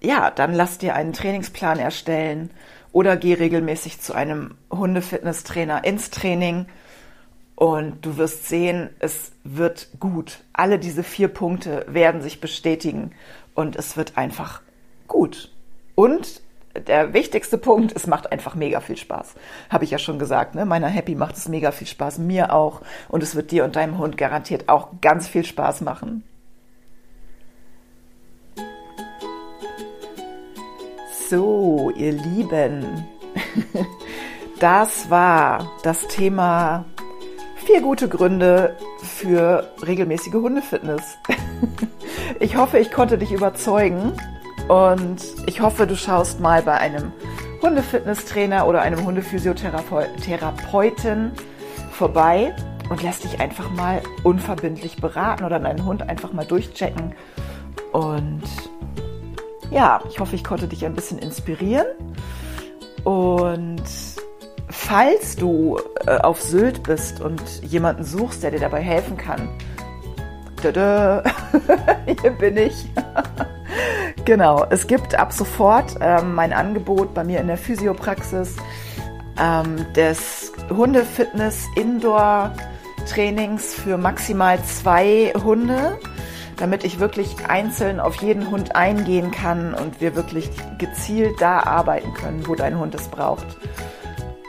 ja, 0.00 0.30
dann 0.30 0.52
lass 0.52 0.78
dir 0.78 0.94
einen 0.94 1.12
Trainingsplan 1.12 1.78
erstellen 1.78 2.50
oder 2.92 3.16
geh 3.16 3.34
regelmäßig 3.34 4.00
zu 4.00 4.12
einem 4.12 4.56
Hundefitnesstrainer 4.70 5.84
ins 5.84 6.10
Training 6.10 6.66
und 7.56 8.04
du 8.04 8.18
wirst 8.18 8.48
sehen, 8.48 8.90
es 8.98 9.32
wird 9.42 9.88
gut. 10.00 10.40
Alle 10.52 10.78
diese 10.78 11.02
vier 11.02 11.28
Punkte 11.28 11.86
werden 11.88 12.20
sich 12.20 12.40
bestätigen 12.40 13.12
und 13.54 13.76
es 13.76 13.96
wird 13.96 14.18
einfach 14.18 14.60
gut. 15.08 15.50
Und 15.94 16.41
der 16.74 17.12
wichtigste 17.12 17.58
Punkt, 17.58 17.92
es 17.94 18.06
macht 18.06 18.32
einfach 18.32 18.54
mega 18.54 18.80
viel 18.80 18.96
Spaß. 18.96 19.34
Habe 19.70 19.84
ich 19.84 19.90
ja 19.90 19.98
schon 19.98 20.18
gesagt, 20.18 20.54
ne? 20.54 20.64
Meiner 20.64 20.88
Happy 20.88 21.14
macht 21.14 21.36
es 21.36 21.48
mega 21.48 21.70
viel 21.70 21.86
Spaß, 21.86 22.18
mir 22.18 22.52
auch. 22.52 22.80
Und 23.08 23.22
es 23.22 23.34
wird 23.34 23.50
dir 23.50 23.64
und 23.64 23.76
deinem 23.76 23.98
Hund 23.98 24.16
garantiert 24.16 24.68
auch 24.68 24.88
ganz 25.00 25.28
viel 25.28 25.44
Spaß 25.44 25.82
machen. 25.82 26.24
So, 31.28 31.90
ihr 31.96 32.12
Lieben, 32.12 33.06
das 34.60 35.08
war 35.08 35.70
das 35.82 36.06
Thema 36.08 36.84
vier 37.64 37.80
gute 37.80 38.08
Gründe 38.08 38.76
für 39.02 39.70
regelmäßige 39.86 40.34
Hundefitness. 40.34 41.18
Ich 42.40 42.56
hoffe, 42.56 42.78
ich 42.78 42.90
konnte 42.90 43.18
dich 43.18 43.30
überzeugen 43.30 44.14
und 44.68 45.18
ich 45.46 45.60
hoffe, 45.60 45.86
du 45.86 45.96
schaust 45.96 46.40
mal 46.40 46.62
bei 46.62 46.74
einem 46.74 47.12
Hundefitnesstrainer 47.62 48.66
oder 48.66 48.82
einem 48.82 49.04
Hundephysiotherapeuten 49.04 51.32
vorbei 51.92 52.54
und 52.88 53.02
lässt 53.02 53.24
dich 53.24 53.40
einfach 53.40 53.70
mal 53.70 54.02
unverbindlich 54.22 54.96
beraten 54.96 55.44
oder 55.44 55.58
deinen 55.58 55.84
Hund 55.84 56.08
einfach 56.08 56.32
mal 56.32 56.44
durchchecken. 56.44 57.14
Und 57.92 58.42
ja, 59.70 60.00
ich 60.10 60.18
hoffe, 60.18 60.36
ich 60.36 60.44
konnte 60.44 60.66
dich 60.66 60.84
ein 60.84 60.94
bisschen 60.94 61.18
inspirieren. 61.18 61.86
Und 63.04 63.82
falls 64.68 65.36
du 65.36 65.78
äh, 66.06 66.18
auf 66.18 66.40
Sylt 66.40 66.82
bist 66.82 67.20
und 67.20 67.62
jemanden 67.62 68.04
suchst, 68.04 68.42
der 68.42 68.50
dir 68.50 68.60
dabei 68.60 68.80
helfen 68.80 69.16
kann, 69.16 69.48
tada, 70.62 71.22
hier 72.20 72.30
bin 72.32 72.56
ich. 72.56 72.86
Genau, 74.24 74.64
es 74.70 74.86
gibt 74.86 75.16
ab 75.16 75.32
sofort 75.32 75.96
ähm, 76.00 76.34
mein 76.34 76.52
Angebot 76.52 77.12
bei 77.12 77.24
mir 77.24 77.40
in 77.40 77.48
der 77.48 77.56
Physiopraxis 77.56 78.54
ähm, 79.36 79.84
des 79.96 80.52
Hundefitness 80.70 81.66
Indoor 81.74 82.52
Trainings 83.12 83.74
für 83.74 83.98
maximal 83.98 84.62
zwei 84.62 85.32
Hunde, 85.42 85.98
damit 86.56 86.84
ich 86.84 87.00
wirklich 87.00 87.34
einzeln 87.48 87.98
auf 87.98 88.22
jeden 88.22 88.48
Hund 88.48 88.76
eingehen 88.76 89.32
kann 89.32 89.74
und 89.74 90.00
wir 90.00 90.14
wirklich 90.14 90.50
gezielt 90.78 91.40
da 91.40 91.58
arbeiten 91.58 92.14
können, 92.14 92.46
wo 92.46 92.54
dein 92.54 92.78
Hund 92.78 92.94
es 92.94 93.08
braucht. 93.08 93.46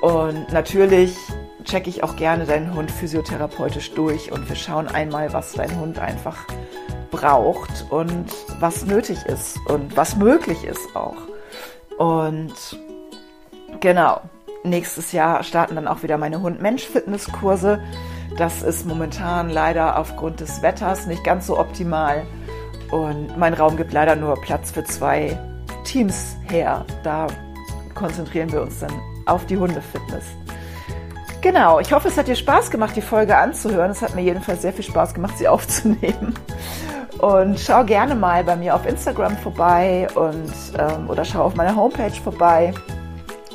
Und 0.01 0.53
natürlich 0.53 1.17
checke 1.63 1.89
ich 1.89 2.03
auch 2.03 2.15
gerne 2.15 2.45
deinen 2.45 2.73
Hund 2.73 2.91
physiotherapeutisch 2.91 3.93
durch 3.93 4.31
und 4.31 4.47
wir 4.49 4.55
schauen 4.55 4.87
einmal, 4.87 5.33
was 5.33 5.53
dein 5.53 5.79
Hund 5.79 5.99
einfach 5.99 6.45
braucht 7.11 7.85
und 7.89 8.25
was 8.59 8.85
nötig 8.85 9.25
ist 9.25 9.59
und 9.67 9.95
was 9.95 10.15
möglich 10.15 10.63
ist 10.63 10.95
auch. 10.95 11.15
Und 11.97 12.53
genau, 13.79 14.21
nächstes 14.63 15.11
Jahr 15.11 15.43
starten 15.43 15.75
dann 15.75 15.87
auch 15.87 16.03
wieder 16.03 16.17
meine 16.17 16.41
Hund-Mensch-Fitnesskurse. 16.41 17.79
Das 18.37 18.63
ist 18.63 18.85
momentan 18.85 19.49
leider 19.49 19.97
aufgrund 19.99 20.39
des 20.39 20.61
Wetters 20.61 21.05
nicht 21.05 21.23
ganz 21.23 21.47
so 21.47 21.59
optimal. 21.59 22.25
Und 22.89 23.37
mein 23.37 23.53
Raum 23.53 23.77
gibt 23.77 23.93
leider 23.93 24.15
nur 24.15 24.39
Platz 24.41 24.71
für 24.71 24.83
zwei 24.83 25.37
Teams 25.83 26.35
her. 26.49 26.85
Da 27.03 27.27
konzentrieren 27.93 28.51
wir 28.51 28.61
uns 28.61 28.79
dann 28.79 28.93
auf 29.25 29.45
die 29.45 29.57
Hundefitness. 29.57 30.25
Genau, 31.43 31.79
ich 31.81 31.91
hoffe, 31.91 32.07
es 32.07 32.17
hat 32.17 32.29
dir 32.29 32.37
Spaß 32.37 32.71
gemacht, 32.71 32.95
die 32.95 33.01
Folge 33.01 33.35
anzuhören. 33.35 33.91
Es 33.91 34.01
hat 34.01 34.15
mir 34.15 34.21
jedenfalls 34.21 34.61
sehr 34.61 34.71
viel 34.71 34.85
Spaß 34.85 35.13
gemacht, 35.13 35.37
sie 35.37 35.45
aufzunehmen. 35.49 36.33
Und 37.19 37.59
schau 37.59 37.83
gerne 37.83 38.15
mal 38.15 38.45
bei 38.45 38.55
mir 38.55 38.73
auf 38.73 38.87
Instagram 38.87 39.35
vorbei 39.35 40.07
und 40.15 40.53
ähm, 40.79 41.09
oder 41.09 41.25
schau 41.25 41.43
auf 41.43 41.55
meiner 41.55 41.75
Homepage 41.75 42.13
vorbei 42.13 42.73